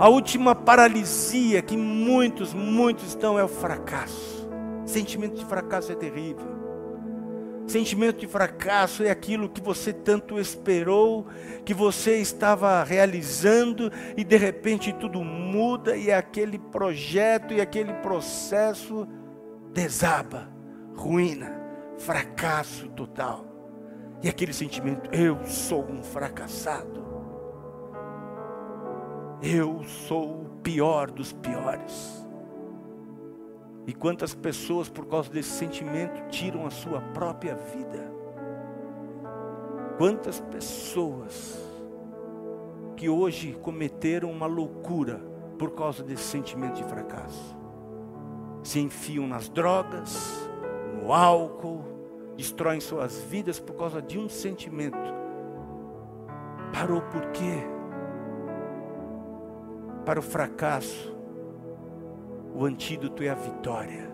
[0.00, 4.48] a última paralisia que muitos, muitos estão é o fracasso.
[4.86, 6.48] Sentimento de fracasso é terrível.
[7.66, 11.26] Sentimento de fracasso é aquilo que você tanto esperou,
[11.66, 19.06] que você estava realizando e de repente tudo muda e aquele projeto e aquele processo
[19.70, 20.50] desaba,
[20.96, 21.60] ruína,
[21.98, 23.44] fracasso total.
[24.22, 26.99] E aquele sentimento, eu sou um fracassado.
[29.42, 32.26] Eu sou o pior dos piores.
[33.86, 38.12] E quantas pessoas, por causa desse sentimento, tiram a sua própria vida?
[39.96, 41.58] Quantas pessoas
[42.96, 45.22] que hoje cometeram uma loucura
[45.58, 47.56] por causa desse sentimento de fracasso?
[48.62, 50.50] Se enfiam nas drogas,
[51.02, 51.82] no álcool,
[52.36, 55.14] destroem suas vidas por causa de um sentimento.
[56.74, 57.79] Parou por quê?
[60.04, 61.14] Para o fracasso,
[62.54, 64.10] o antídoto é a vitória.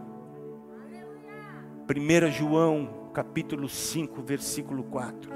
[1.89, 5.31] 1 João capítulo 5, versículo 4.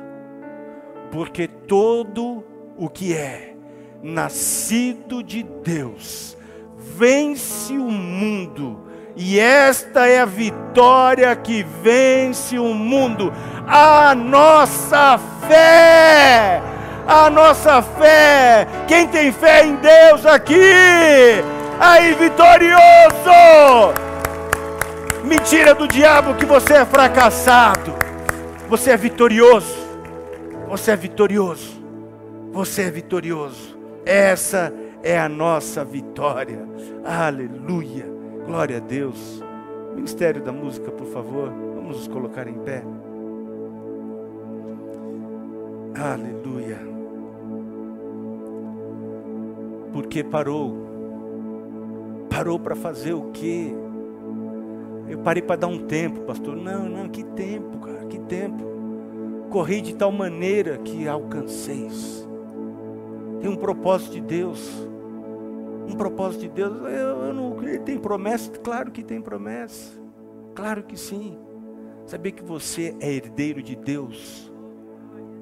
[1.11, 2.45] Porque todo
[2.77, 3.57] o que é
[4.03, 6.37] nascido de Deus
[6.77, 8.85] vence o mundo,
[9.17, 13.33] e esta é a vitória que vence o mundo,
[13.67, 16.70] a nossa fé
[17.11, 18.67] a nossa fé.
[18.87, 21.43] Quem tem fé em Deus aqui,
[21.81, 22.79] aí vitorioso.
[25.25, 27.93] Mentira do diabo que você é fracassado.
[28.69, 29.77] Você é vitorioso.
[30.69, 31.83] Você é vitorioso.
[32.53, 33.77] Você é vitorioso.
[34.07, 36.65] Essa é a nossa vitória.
[37.05, 38.07] Aleluia.
[38.47, 39.43] Glória a Deus.
[39.97, 41.49] Ministério da música, por favor.
[41.49, 42.85] Vamos nos colocar em pé.
[46.01, 46.90] Aleluia.
[49.93, 50.89] Porque parou.
[52.29, 53.75] Parou para fazer o quê?
[55.09, 56.57] Eu parei para dar um tempo, pastor.
[56.57, 58.65] Não, não, que tempo, cara, que tempo.
[59.51, 62.29] Corri de tal maneira que alcanceis.
[63.41, 64.89] Tem um propósito de Deus.
[65.89, 66.73] Um propósito de Deus.
[66.83, 67.51] Eu, eu não
[67.85, 68.51] tem promessa?
[68.53, 70.01] Claro que tem promessa.
[70.55, 71.37] Claro que sim.
[72.07, 74.53] Saber que você é herdeiro de Deus,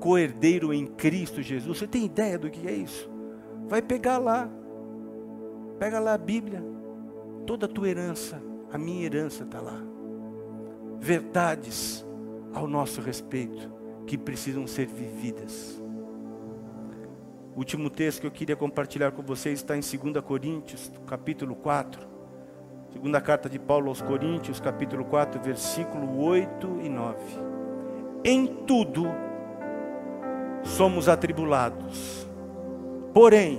[0.00, 1.78] co-herdeiro em Cristo Jesus.
[1.78, 3.10] Você tem ideia do que é isso?
[3.68, 4.48] Vai pegar lá.
[5.78, 6.64] Pega lá a Bíblia.
[7.46, 8.42] Toda a tua herança,
[8.72, 9.80] a minha herança está lá.
[10.98, 12.04] Verdades
[12.54, 13.72] ao nosso respeito
[14.06, 15.80] que precisam ser vividas.
[17.54, 22.06] O último texto que eu queria compartilhar com vocês está em 2 Coríntios, capítulo 4.
[22.92, 27.18] Segunda carta de Paulo aos Coríntios, capítulo 4, versículo 8 e 9.
[28.24, 29.06] Em tudo
[30.62, 32.27] somos atribulados
[33.18, 33.58] porém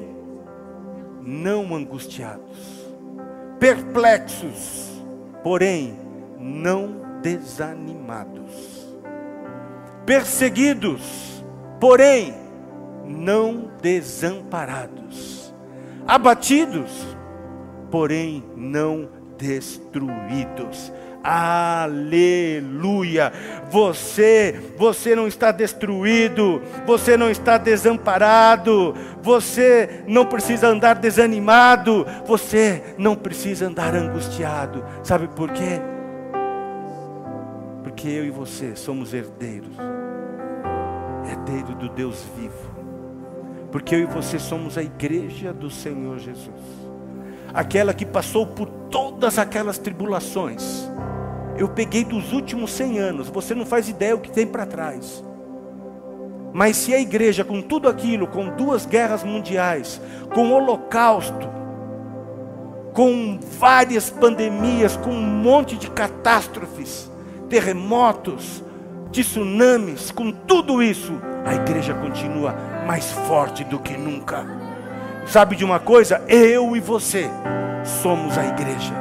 [1.22, 2.88] não angustiados,
[3.60, 4.90] perplexos,
[5.44, 6.00] porém
[6.40, 8.96] não desanimados,
[10.06, 11.44] perseguidos,
[11.78, 12.34] porém
[13.06, 15.54] não desamparados,
[16.08, 16.90] abatidos,
[17.92, 20.90] porém não destruídos.
[21.24, 22.12] Aleluia.
[23.70, 32.96] Você, você não está destruído, você não está desamparado, você não precisa andar desanimado, você
[32.98, 34.84] não precisa andar angustiado.
[35.04, 35.82] Sabe por quê?
[37.84, 39.76] Porque eu e você somos herdeiros.
[41.30, 42.80] Herdeiro do Deus vivo.
[43.72, 46.79] Porque eu e você somos a igreja do Senhor Jesus
[47.54, 50.90] aquela que passou por todas aquelas tribulações.
[51.58, 55.24] Eu peguei dos últimos 100 anos, você não faz ideia o que tem para trás.
[56.54, 60.02] Mas se a igreja, com tudo aquilo, com duas guerras mundiais,
[60.34, 61.50] com o holocausto,
[62.94, 67.10] com várias pandemias, com um monte de catástrofes,
[67.50, 68.64] terremotos,
[69.12, 71.14] tsunamis, com tudo isso,
[71.46, 74.59] a igreja continua mais forte do que nunca.
[75.30, 76.24] Sabe de uma coisa?
[76.28, 77.30] Eu e você
[78.02, 78.94] somos a igreja.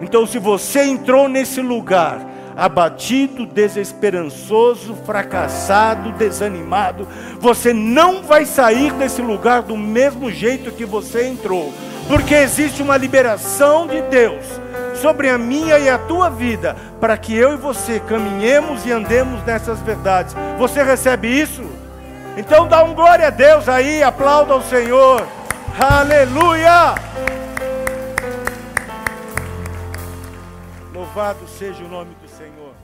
[0.00, 2.18] Então, se você entrou nesse lugar,
[2.56, 7.06] abatido, desesperançoso, fracassado, desanimado,
[7.38, 11.72] você não vai sair desse lugar do mesmo jeito que você entrou.
[12.06, 14.44] porque existe uma liberação de Deus
[14.94, 19.42] sobre a minha e a tua vida, para que eu e você caminhemos e andemos
[19.44, 20.36] nessas verdades.
[20.58, 21.64] Você recebe isso?
[22.36, 25.26] Então dá um glória a Deus aí, aplauda o Senhor.
[25.80, 26.94] Aleluia!
[30.92, 32.74] Louvado seja o nome do Senhor.